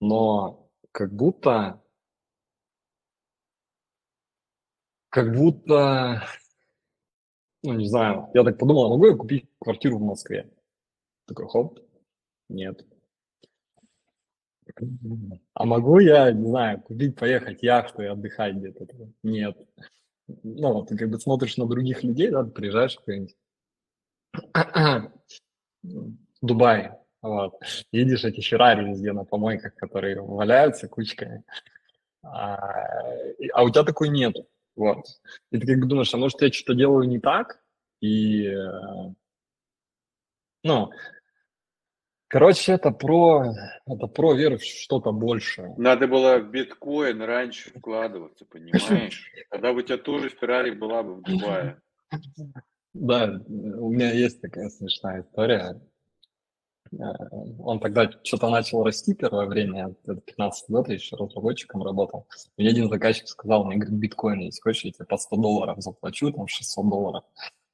[0.00, 1.82] но как будто,
[5.10, 6.22] как будто,
[7.68, 10.50] ну, не знаю, я так подумал, могу я купить квартиру в Москве?
[11.26, 11.78] Такой, хоп,
[12.48, 12.82] нет.
[15.52, 18.86] А могу я, не знаю, купить, поехать яхту и отдыхать где-то?
[19.22, 19.58] Нет.
[20.26, 23.36] Ну, ты как бы смотришь на других людей, да, приезжаешь какой-нибудь
[26.40, 27.54] Дубай, вот.
[27.92, 31.44] Видишь эти Феррари везде на помойках, которые валяются кучками,
[32.22, 32.56] а,
[33.52, 34.36] а у тебя такой нет.
[34.78, 35.06] Вот.
[35.50, 37.60] И ты как бы думаешь, а может я что-то делаю не так?
[38.00, 39.12] И, э,
[40.62, 40.90] ну,
[42.28, 43.54] короче, это про,
[43.86, 45.74] это про веру в что-то большее.
[45.76, 49.32] Надо было в биткоин раньше вкладываться, понимаешь?
[49.50, 51.80] Тогда бы у тебя тоже Феррари была бы в Дубае.
[52.94, 55.80] Да, у меня есть такая смешная история.
[56.92, 57.12] Э,
[57.58, 62.26] он тогда что-то начал расти первое время, это 15 год, я еще разработчиком работал.
[62.56, 66.30] Мне один заказчик сказал, мне говорит, биткоин есть, хочешь, я тебе по 100 долларов заплачу,
[66.32, 67.24] там 600 долларов.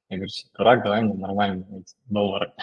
[0.09, 2.53] Я говорю, дурак, давай мне нормальные доллары.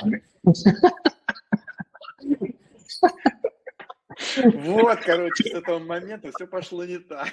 [4.37, 7.29] Вот, короче, с этого момента все пошло не так.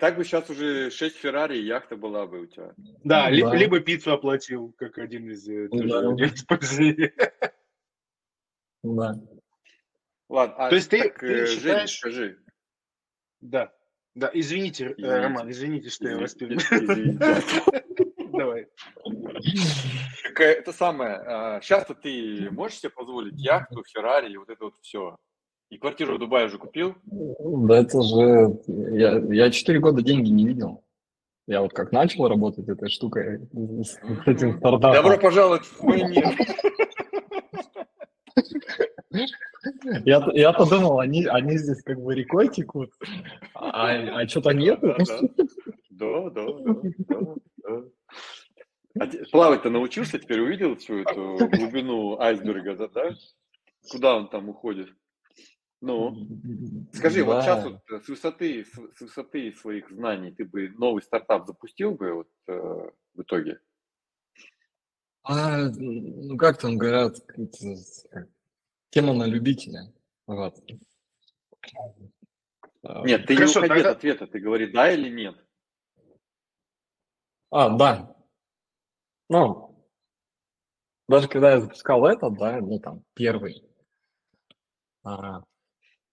[0.00, 2.72] Так бы сейчас уже 6 Феррари и яхта была бы у тебя.
[3.04, 3.54] Да, ну, ли, да.
[3.54, 6.34] либо пиццу оплатил, как один из э, ну да.
[8.82, 9.14] Да.
[10.30, 11.60] Ладно, а, То есть ты, ты э, считаешь...
[11.60, 12.38] Женя, скажи.
[13.42, 13.74] Да,
[14.14, 15.20] да, извините, извините.
[15.20, 16.16] Роман, извините, что извините.
[16.16, 17.18] я вас перебил.
[18.32, 18.68] Давай.
[20.34, 25.18] Это самое, сейчас-то а, ты можешь себе позволить яхту, Феррари и вот это вот все?
[25.70, 26.96] И квартиру в Дубае уже купил?
[27.06, 28.60] Да это же...
[28.66, 30.82] Я, я 4 года деньги не видел.
[31.46, 33.48] Я вот как начал работать этой штукой,
[33.82, 34.92] с этим стартапом.
[34.92, 36.26] Добро пожаловать в мой мир.
[40.04, 42.90] Я, я-то думал, они, они здесь как бы рекой текут,
[43.54, 44.96] а, а что-то нету.
[45.90, 47.34] Да, да, да.
[47.64, 47.82] да,
[49.00, 53.14] А плавать-то научился теперь, увидел всю эту глубину айсберга, да?
[53.90, 54.88] Куда он там уходит?
[55.80, 56.14] Ну,
[56.92, 57.26] скажи, да.
[57.26, 62.12] вот сейчас вот с высоты, с, высоты своих знаний ты бы новый стартап запустил бы
[62.12, 63.60] вот, э, в итоге?
[65.22, 67.16] А, ну, как там говорят,
[68.90, 69.92] тема на любителя.
[70.26, 70.56] Вот.
[72.82, 73.90] А, нет, ты Хорошо, не уходи тогда...
[73.90, 75.36] от ответа, ты говори да или нет.
[77.50, 78.16] А, да.
[79.28, 79.88] Ну,
[81.08, 83.62] даже когда я запускал этот, да, ну там, первый,
[85.02, 85.42] а,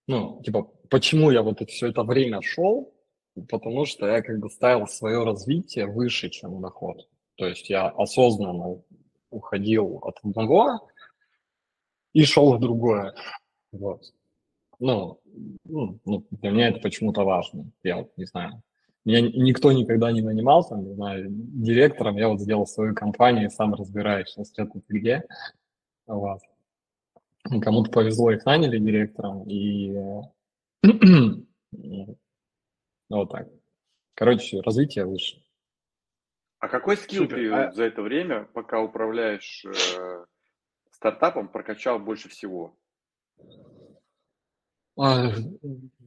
[0.08, 2.94] ну, типа, почему я вот это, все это время шел?
[3.50, 7.08] Потому что я как бы ставил свое развитие выше, чем доход.
[7.36, 8.82] То есть я осознанно
[9.30, 10.90] уходил от одного
[12.14, 13.14] и шел в другое.
[13.72, 14.02] Вот.
[14.80, 15.20] Ну,
[15.66, 16.00] ну,
[16.32, 17.70] для меня это почему-то важно.
[17.84, 18.62] Я вот не знаю.
[19.06, 22.18] Меня никто никогда не нанимал, там, не знаю, директором.
[22.18, 25.24] Я вот сделал свою компанию и сам разбираюсь сейчас что-то где.
[26.08, 26.40] Вот.
[27.62, 29.94] Кому-то повезло, их наняли директором, и
[33.10, 33.48] вот так.
[34.16, 35.42] Короче, развитие выше.
[36.60, 37.36] А какой скилл Супер.
[37.38, 37.72] ты а...
[37.72, 40.26] за это время, пока управляешь э,
[40.92, 42.76] стартапом, прокачал больше всего?
[45.00, 45.32] А,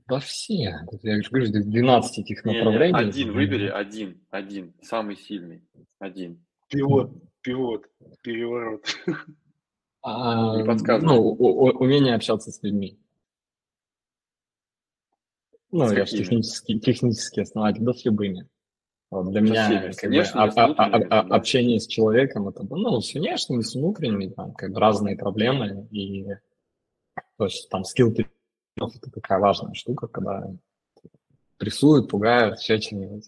[0.08, 0.74] да все.
[1.02, 2.92] Я же говорю, 12 этих не, направлений.
[2.92, 5.62] Не, один выбери, один, один, самый сильный,
[6.00, 6.44] один.
[6.68, 7.12] Пилот,
[7.42, 7.86] пилот,
[8.22, 8.84] переворот.
[10.02, 10.98] А, Не.
[11.02, 12.98] Ну, умение общаться с людьми.
[15.70, 18.48] Ну, с я же технический, технический основатель, да с любыми.
[19.10, 23.12] Вот для меня как бы, а, а, а, а, общение с человеком это ну, с
[23.12, 25.88] внешними, с внутренними, там, как бы разные проблемы.
[25.90, 26.26] И
[27.36, 30.48] то есть там скилл это такая важная штука, когда
[31.58, 33.24] прессуют, пугают, всячинивают.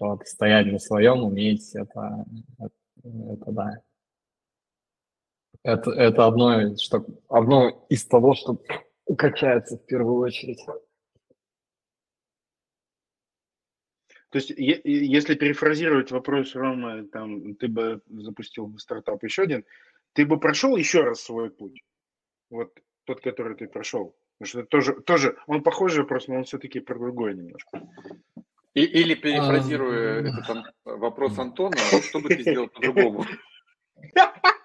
[0.00, 2.24] Вот, стоять на своем, уметь, это,
[2.58, 2.72] это,
[3.04, 3.82] это да.
[5.64, 8.62] Это, это одно, что, одно из того, что
[9.16, 10.64] качается в первую очередь.
[14.30, 19.64] То есть, если перефразировать вопрос Рома, там, ты бы запустил стартап еще один,
[20.12, 21.82] ты бы прошел еще раз свой путь?
[22.50, 22.72] Вот
[23.04, 24.14] тот, который ты прошел.
[24.38, 27.88] Потому что это тоже, тоже он похожий вопрос, но он все-таки про другое немножко.
[28.74, 30.28] И, или перефразируя а...
[30.28, 33.24] этот вопрос Антона, что бы ты сделал по-другому?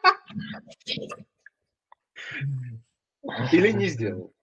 [3.52, 4.34] Или не сделал?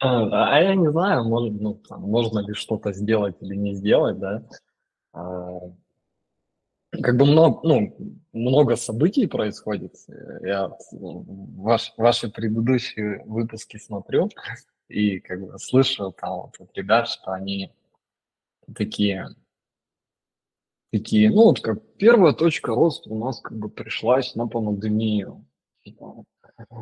[0.00, 4.18] А, а я не знаю, может, ну, там, можно ли что-то сделать или не сделать,
[4.18, 4.42] да.
[5.12, 5.60] А,
[7.02, 7.96] как бы много, ну,
[8.32, 9.94] много событий происходит.
[10.42, 14.30] Я ваш, ваши предыдущие выпуски смотрю
[14.88, 17.72] и как бы слышу там вот от ребят, что они
[18.74, 19.28] такие,
[20.90, 25.44] такие, ну вот как первая точка роста у нас как бы пришлась на пандемию.
[25.84, 26.24] Типа,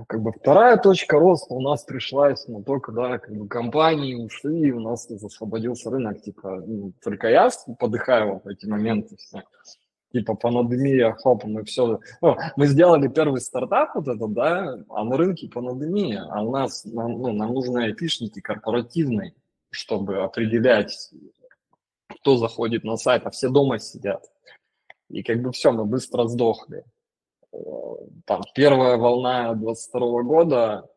[0.07, 4.73] как бы вторая точка роста у нас пришлась на то, когда как бы, компании ушли,
[4.73, 7.49] у нас освободился рынок, типа, ну, только я
[7.79, 9.43] подыхаю вот эти моменты все.
[10.11, 12.01] Типа панодемия, хоп, мы все...
[12.23, 16.85] Ну, мы сделали первый стартап вот этот, да, а на рынке панодемия, а у нас,
[16.87, 19.35] нам, ну, нам нужны айпишники корпоративные,
[19.71, 21.11] чтобы определять,
[22.09, 24.25] кто заходит на сайт, а все дома сидят.
[25.09, 26.85] И как бы все, мы быстро сдохли
[28.25, 30.89] там первая волна 22 года,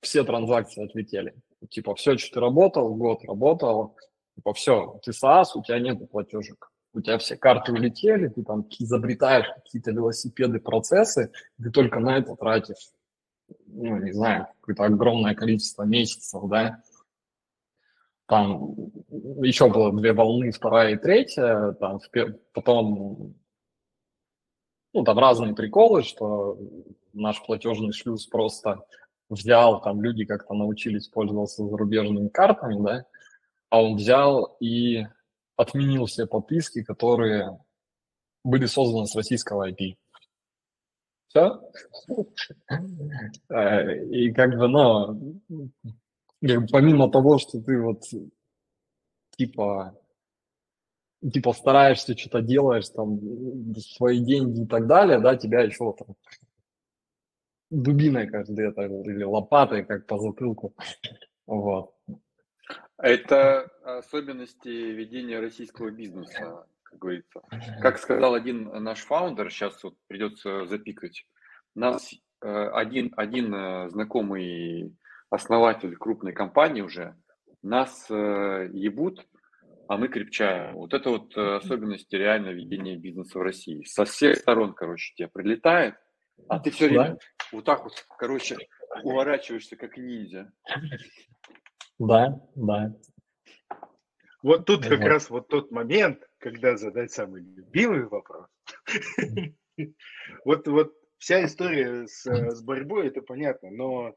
[0.00, 1.34] все транзакции отлетели.
[1.70, 3.96] Типа, все, что ты работал, год работал,
[4.36, 6.70] типа, все, ты SaaS, у тебя нет платежек.
[6.94, 11.30] У тебя все карты улетели, ты там изобретаешь какие-то велосипеды, процессы,
[11.60, 12.90] ты только на это тратишь,
[13.66, 16.82] ну, не знаю, какое-то огромное количество месяцев, да.
[18.28, 18.74] Там
[19.40, 21.98] еще было две волны, вторая и третья, там,
[22.52, 23.34] потом
[24.92, 26.58] ну, там разные приколы, что
[27.14, 28.84] наш платежный шлюз просто
[29.30, 33.06] взял, там люди как-то научились пользоваться зарубежными картами, да,
[33.70, 35.06] а он взял и
[35.56, 37.58] отменил все подписки, которые
[38.44, 39.96] были созданы с российского IP.
[41.28, 41.60] Все?
[43.50, 45.40] Э, и как бы, ну,
[46.40, 48.02] помимо того, что ты вот
[49.36, 49.98] типа
[51.32, 53.18] типа стараешься, что-то делаешь, там,
[53.80, 56.14] свои деньги и так далее, да, тебя еще там
[57.70, 60.74] дубиной каждый это, или лопатой, как по затылку.
[61.46, 61.94] Вот.
[62.98, 67.40] Это особенности ведения российского бизнеса, как говорится.
[67.80, 71.26] Как сказал один наш фаундер, сейчас вот придется запикать,
[71.74, 72.12] нас
[72.42, 74.96] э, один, один э, знакомый
[75.30, 77.16] основатель крупной компании уже,
[77.62, 79.26] нас э, ебут
[79.88, 80.74] а мы крепчаем.
[80.74, 83.84] Вот это вот э, особенности реально ведения бизнеса в России.
[83.84, 85.94] Со всех сторон, короче, тебе прилетает,
[86.46, 87.18] а ты все время
[87.52, 88.58] вот так вот, короче,
[89.02, 90.52] уворачиваешься как ниндзя.
[91.98, 92.94] Да, да.
[94.42, 98.46] Вот тут как раз вот тот момент, когда задать самый любимый вопрос.
[100.44, 104.16] Вот, вот вся история с, с борьбой, это понятно, но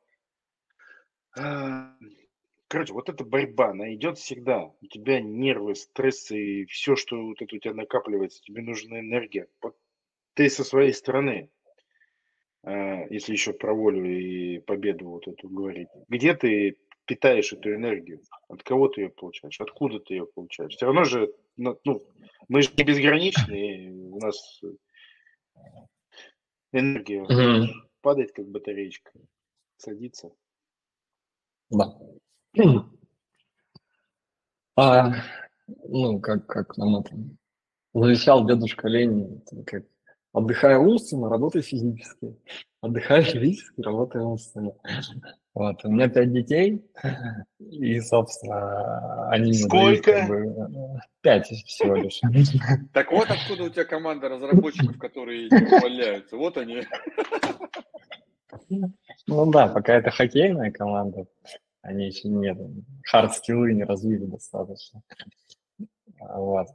[1.33, 4.71] Короче, вот эта борьба, она идет всегда.
[4.81, 9.47] У тебя нервы, стрессы и все, что вот это у тебя накапливается, тебе нужна энергия.
[9.61, 9.75] Вот
[10.35, 11.49] ты со своей стороны,
[12.63, 18.21] а, если еще про волю и победу вот эту говорить, где ты питаешь эту энергию?
[18.47, 19.59] От кого ты ее получаешь?
[19.59, 20.73] Откуда ты ее получаешь?
[20.73, 22.01] Все равно же, ну, ну
[22.47, 24.61] мы же не безграничные, у нас
[26.71, 27.67] энергия mm-hmm.
[28.01, 29.11] падает как батареечка,
[29.75, 30.31] садится.
[31.71, 31.97] Да.
[34.77, 35.11] А,
[35.67, 37.13] ну, как, как нам это
[37.93, 39.83] завещал дедушка Ленин, как
[40.31, 42.37] отдыхая умственно, работай физически.
[42.79, 44.71] Отдыхая физически, работай умственно.
[45.53, 46.81] Вот, у меня пять детей,
[47.59, 50.13] и, собственно, они Сколько?
[50.13, 52.21] Дают, как бы, пять всего лишь.
[52.93, 56.37] Так вот откуда у тебя команда разработчиков, которые не увольняются.
[56.37, 56.83] Вот они.
[59.27, 61.25] Ну да, пока это хоккейная команда.
[61.81, 62.57] Они еще нет,
[63.11, 65.01] хард-скиллы не развили достаточно.
[66.19, 66.67] Вот.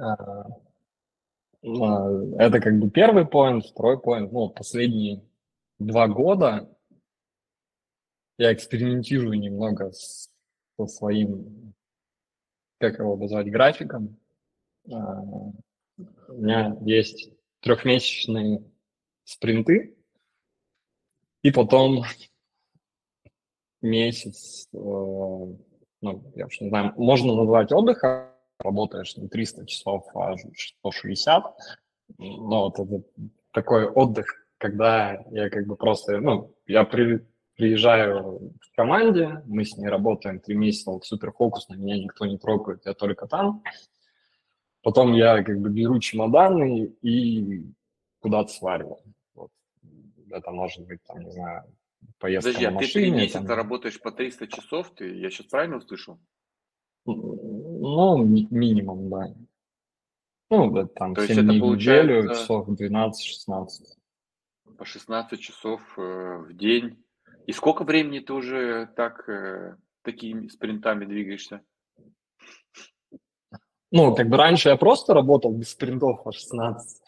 [0.00, 0.46] А,
[1.64, 4.32] а, это как бы первый поинт, второй поинт.
[4.32, 5.24] Ну, последние
[5.78, 6.70] два года
[8.38, 10.30] я экспериментирую немного с,
[10.76, 11.74] со своим,
[12.78, 14.16] как его назвать, графиком.
[14.90, 15.22] А,
[16.28, 18.62] у меня есть трехмесячные
[19.24, 19.97] спринты,
[21.42, 22.04] и потом
[23.80, 30.36] месяц, э, ну, я уж не знаю, можно назвать отдыха, работаешь не 300 часов, а
[30.36, 31.44] 160.
[32.18, 33.02] Но вот это
[33.52, 34.26] такой отдых,
[34.58, 37.24] когда я как бы просто, ну, я при,
[37.56, 42.38] приезжаю в команде, мы с ней работаем три месяца, вот супер фокусно, меня никто не
[42.38, 43.62] трогает, я только там.
[44.82, 47.64] Потом я как бы беру чемоданы и
[48.20, 48.98] куда-то свариваю.
[50.30, 51.64] Это может быть, там, не знаю,
[52.18, 53.04] поездка Подожди, на а ты машине.
[53.04, 56.18] три месяца там, работаешь по 300 часов, ты, я сейчас правильно услышал?
[57.06, 59.34] Ну, ми- минимум, да.
[60.50, 63.96] Ну, да, там То есть 7 это дней в неделю, получается- часов 12-16.
[64.76, 67.02] По 16 часов э, в день.
[67.46, 71.62] И сколько времени ты уже так, э, такими спринтами двигаешься?
[73.90, 77.00] Ну, как бы раньше я просто работал без спринтов по 16,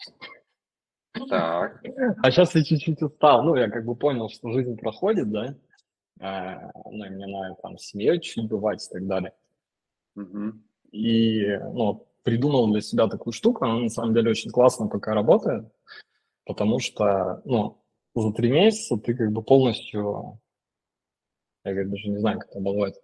[1.27, 1.83] Так,
[2.21, 3.43] а сейчас я чуть-чуть устал.
[3.43, 5.55] Ну, я как бы понял, что жизнь проходит, да.
[6.19, 9.33] А, ну, и мне надо там семьей чуть бывать и так далее.
[10.15, 10.63] мгм.
[10.91, 15.65] И, ну, придумал для себя такую штуку, она на самом деле очень классно пока работает,
[16.45, 17.81] потому что, ну,
[18.13, 20.39] за три месяца ты как бы полностью,
[21.63, 22.95] я говорю, даже не знаю, как это обозвать,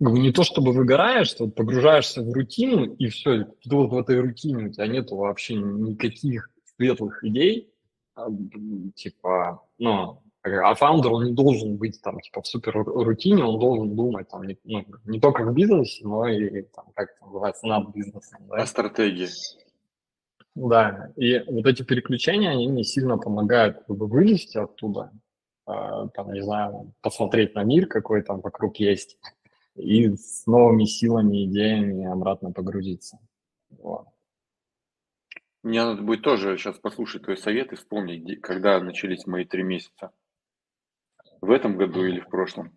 [0.00, 3.90] как бы не то чтобы выгораешь, ты вот погружаешься в рутину, и все, ты вот
[3.90, 7.72] в этой рутине у тебя нету вообще никаких светлых идей,
[8.14, 8.28] а,
[8.94, 13.58] типа, ну, а фаундер, он не должен быть там, типа, в супер ру- рутине, он
[13.58, 17.66] должен думать там, не, ну, не только в бизнесе, но и, там, как это называется,
[17.66, 18.56] над бизнесом, да?
[18.56, 19.28] А стратегии?
[20.54, 25.12] Да, и вот эти переключения, они мне сильно помогают как бы вылезти оттуда,
[25.66, 29.18] а, там, не знаю, посмотреть на мир, какой там вокруг есть,
[29.74, 33.18] и с новыми силами, идеями обратно погрузиться.
[33.70, 34.06] Вот.
[35.68, 40.12] Мне надо будет тоже сейчас послушать твой совет и вспомнить, когда начались мои три месяца.
[41.42, 42.74] В этом году или в прошлом?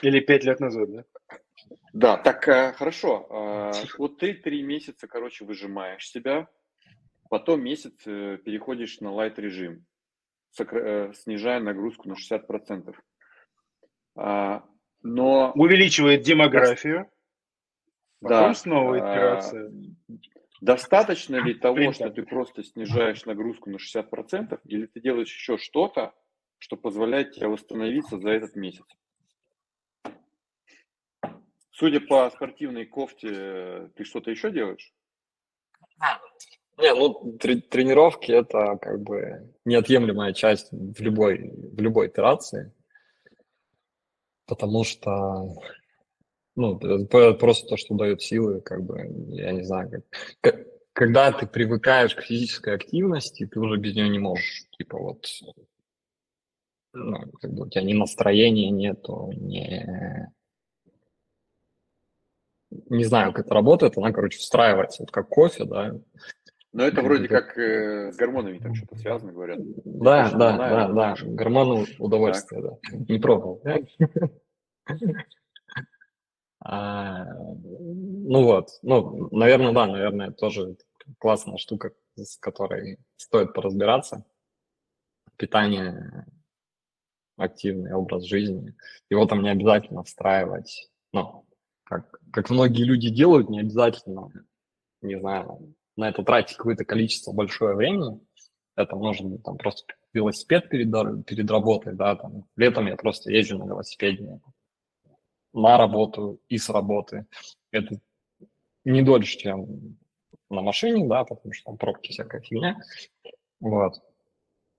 [0.00, 1.04] Или пять лет назад, да?
[1.92, 3.26] Да, так э, хорошо.
[3.28, 6.48] Э, Вот ты три месяца, короче, выжимаешь себя,
[7.28, 9.84] потом месяц э, переходишь на лайт режим,
[10.50, 12.96] снижая нагрузку на 60%.
[14.16, 14.64] А,
[15.02, 17.10] Но Увеличивает демографию.
[18.22, 19.70] Потом да, снова итерация.
[20.60, 26.14] Достаточно ли того, что ты просто снижаешь нагрузку на 60%, или ты делаешь еще что-то,
[26.58, 28.86] что позволяет тебе восстановиться за этот месяц?
[31.70, 34.94] Судя по спортивной кофте, ты что-то еще делаешь?
[36.78, 42.72] Не, ну, трени- тренировки– это как бы неотъемлемая часть в любой, в любой итерации,
[44.46, 45.56] потому что,
[46.56, 48.98] ну, это просто то, что дает силы, как бы,
[49.28, 50.02] я не знаю,
[50.40, 55.26] как, когда ты привыкаешь к физической активности, ты уже без нее не можешь, типа вот,
[56.94, 59.86] ну, как бы у тебя ни настроения нету, ни,
[62.88, 65.94] не знаю, как это работает, она, короче, встраивается, вот как кофе, да,
[66.72, 69.58] Но это вроде как э, с гормонами там что-то связано, говорят.
[69.84, 71.16] Да, да, да, да.
[71.22, 72.78] Гормоны удовольствия, да.
[73.08, 73.62] Не пробовал.
[76.68, 80.76] А, Ну вот, ну, наверное, да, наверное, тоже
[81.18, 84.24] классная штука, с которой стоит поразбираться.
[85.36, 86.26] Питание,
[87.36, 88.74] активный образ жизни.
[89.10, 90.90] Его там не обязательно встраивать.
[91.12, 91.46] Ну,
[91.84, 94.30] как, как многие люди делают, не обязательно,
[95.02, 98.20] не знаю, на это тратить какое-то количество большое времени.
[98.74, 100.90] Это быть там просто велосипед перед,
[101.26, 102.48] перед работой, да, там.
[102.56, 104.40] Летом я просто езжу на велосипеде
[105.56, 107.26] на работу и с работы.
[107.70, 107.98] Это
[108.84, 109.96] не дольше, чем
[110.50, 112.78] на машине, да, потому что там пробки всякая фигня.
[113.58, 113.94] Вот.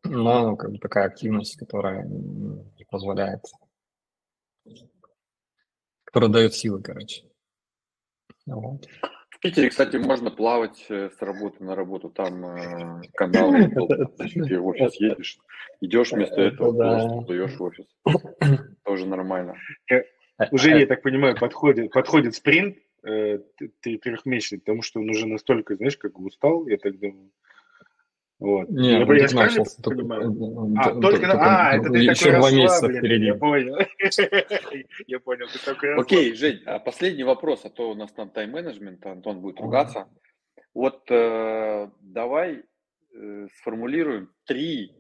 [0.04, 2.08] Но как бы такая активность, которая
[2.90, 3.44] позволяет,
[6.06, 7.24] которая дает силы, короче.
[8.45, 8.88] Вот.
[9.30, 12.10] В Питере, кстати, можно плавать э, с работы на работу.
[12.10, 15.38] Там э, канал, ты в офис едешь,
[15.82, 17.86] идешь вместо Это этого, плывешь в офис.
[18.84, 19.56] Тоже нормально.
[20.51, 23.39] Уже, я так понимаю, подходит, подходит спринт э,
[23.81, 27.31] трехмесячный, потому что он уже настолько, знаешь, как устал, я так думаю.
[28.39, 28.69] Вот.
[28.69, 30.22] Не, я, ну, я так правильно начался, только- понимаю?
[30.22, 33.26] э, А, только, только, а, это ты еще такой два месяца расслабленный, впереди.
[33.26, 33.77] я понял.
[35.07, 39.03] Я понял, ты такой Окей, Жень, а последний вопрос, а то у нас там тайм-менеджмент,
[39.07, 40.07] Антон будет ругаться.
[40.76, 42.64] Вот э, давай
[43.15, 44.91] э, сформулируем три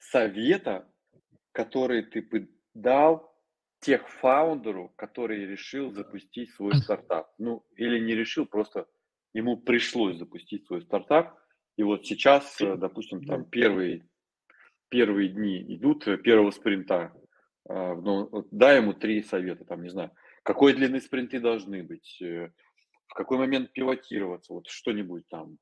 [0.00, 0.88] совета,
[1.52, 3.32] которые ты бы дал
[3.86, 7.32] тех фаундеру, который решил запустить свой стартап.
[7.38, 8.88] Ну, или не решил, просто
[9.32, 11.38] ему пришлось запустить свой стартап.
[11.76, 14.08] И вот сейчас, э, допустим, там первые,
[14.88, 17.12] первые дни идут э, первого спринта.
[17.68, 20.12] Ну, дай ему три совета, там, не знаю,
[20.44, 25.58] какой длины спринты должны быть, в какой момент пилотироваться, вот что-нибудь там,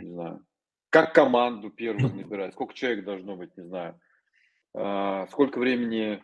[0.00, 0.46] не знаю.
[0.88, 4.00] Как команду первую набирать, сколько человек должно быть, не знаю.
[4.74, 6.22] А, сколько времени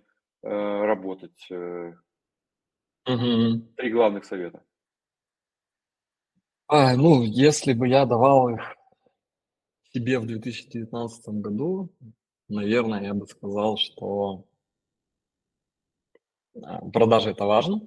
[0.49, 1.47] работать.
[1.51, 1.93] Э.
[3.05, 4.63] Три главных совета.
[6.67, 8.77] А, ну, если бы я давал их
[9.95, 11.91] себе в 2019 году,
[12.49, 14.47] наверное, я бы сказал, что
[16.63, 17.81] а, продажи это важно,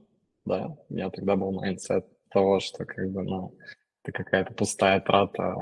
[0.46, 3.56] да, я тогда был mindset того, что как бы, ну,
[4.04, 5.56] это какая-то пустая трата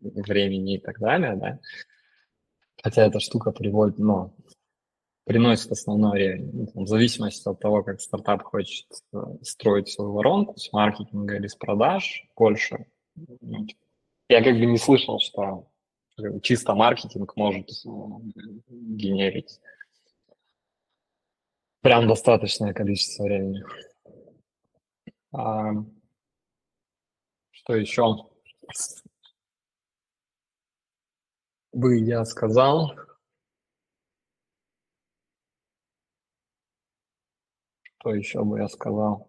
[0.00, 1.58] времени и так далее, да.
[2.82, 4.34] Хотя эта штука приводит, ну,
[5.28, 10.72] приносит основное ну, в зависимости от того, как стартап хочет э, строить свою воронку с
[10.72, 12.86] маркетинга или с продаж больше.
[13.14, 13.66] Ну,
[14.30, 15.68] я как бы не слышал, что
[16.40, 17.88] чисто маркетинг может э,
[18.70, 19.60] генерить
[21.82, 23.62] прям достаточное количество времени.
[25.32, 25.72] А,
[27.50, 28.16] что еще?
[31.72, 32.94] Бы я сказал,
[38.00, 39.28] Что еще бы я сказал?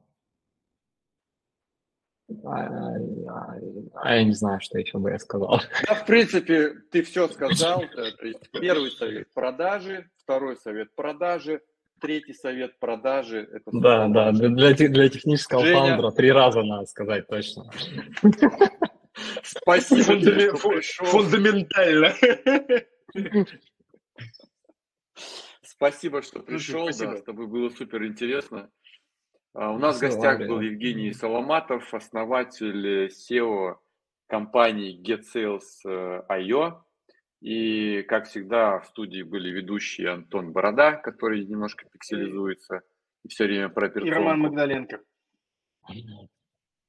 [2.45, 3.55] А, а,
[3.95, 5.61] а я не знаю, что еще бы я сказал.
[5.87, 7.81] Да, в принципе, ты все сказал.
[7.81, 11.61] Э, то есть первый совет продажи, второй совет продажи,
[11.99, 13.49] третий совет продажи.
[13.51, 15.79] Это да, да, для, для, для технического Женя...
[15.79, 17.65] фаундера три раза надо сказать точно.
[19.43, 20.55] Спасибо.
[21.05, 22.13] Фундаментально.
[25.79, 26.83] Спасибо, что пришел.
[26.83, 27.13] Спасибо.
[27.13, 28.69] Да, с тобой было супер интересно.
[29.53, 33.77] А, у нас в гостях был Евгений Соломатов, основатель SEO
[34.27, 36.81] компании GetSales.io.
[37.39, 42.81] И, как всегда, в студии были ведущие Антон Борода, который немножко пикселизуется
[43.23, 44.19] и все время про операционку.
[44.19, 45.01] И Роман Магдаленко.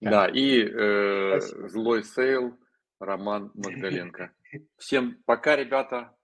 [0.01, 1.39] Да, и э,
[1.69, 2.59] злой sale
[2.99, 4.33] Роман Магдаленко.
[4.79, 6.17] Всем пока, ребята.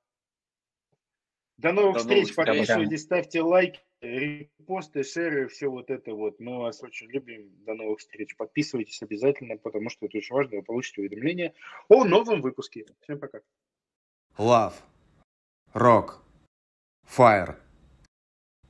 [1.59, 2.35] До новых До встреч.
[2.35, 6.39] Подписывайтесь, ставьте лайки, репосты, шеры, все вот это вот.
[6.39, 7.51] Мы вас очень любим.
[7.65, 8.37] До новых встреч.
[8.37, 10.59] Подписывайтесь обязательно, потому что это очень важно.
[10.59, 11.55] Вы получите уведомления
[11.89, 12.85] о новом выпуске.
[13.03, 13.41] Всем пока.
[14.37, 14.75] Love.
[15.73, 16.17] Rock.
[17.07, 17.57] Fire.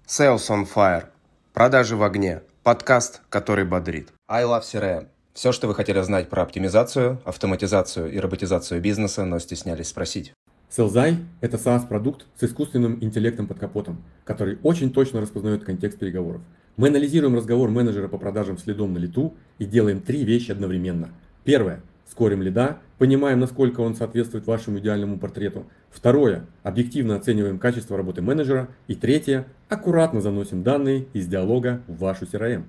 [0.06, 1.08] Sales on Fire.
[1.52, 2.42] Продажи в огне.
[2.62, 4.12] Подкаст, который бодрит.
[4.28, 5.08] I Love CRM.
[5.32, 10.32] Все, что вы хотели знать про оптимизацию, автоматизацию и роботизацию бизнеса, но стеснялись спросить.
[10.68, 16.42] Селзай– это SaaS-продукт с искусственным интеллектом под капотом, который очень точно распознает контекст переговоров.
[16.76, 21.10] Мы анализируем разговор менеджера по продажам следом на лету и делаем три вещи одновременно.
[21.44, 25.66] Первое– скорим лида, понимаем, насколько он соответствует вашему идеальному портрету.
[25.88, 28.68] Второе– объективно оцениваем качество работы менеджера.
[28.88, 32.64] И третье– аккуратно заносим данные из диалога в вашу CRM.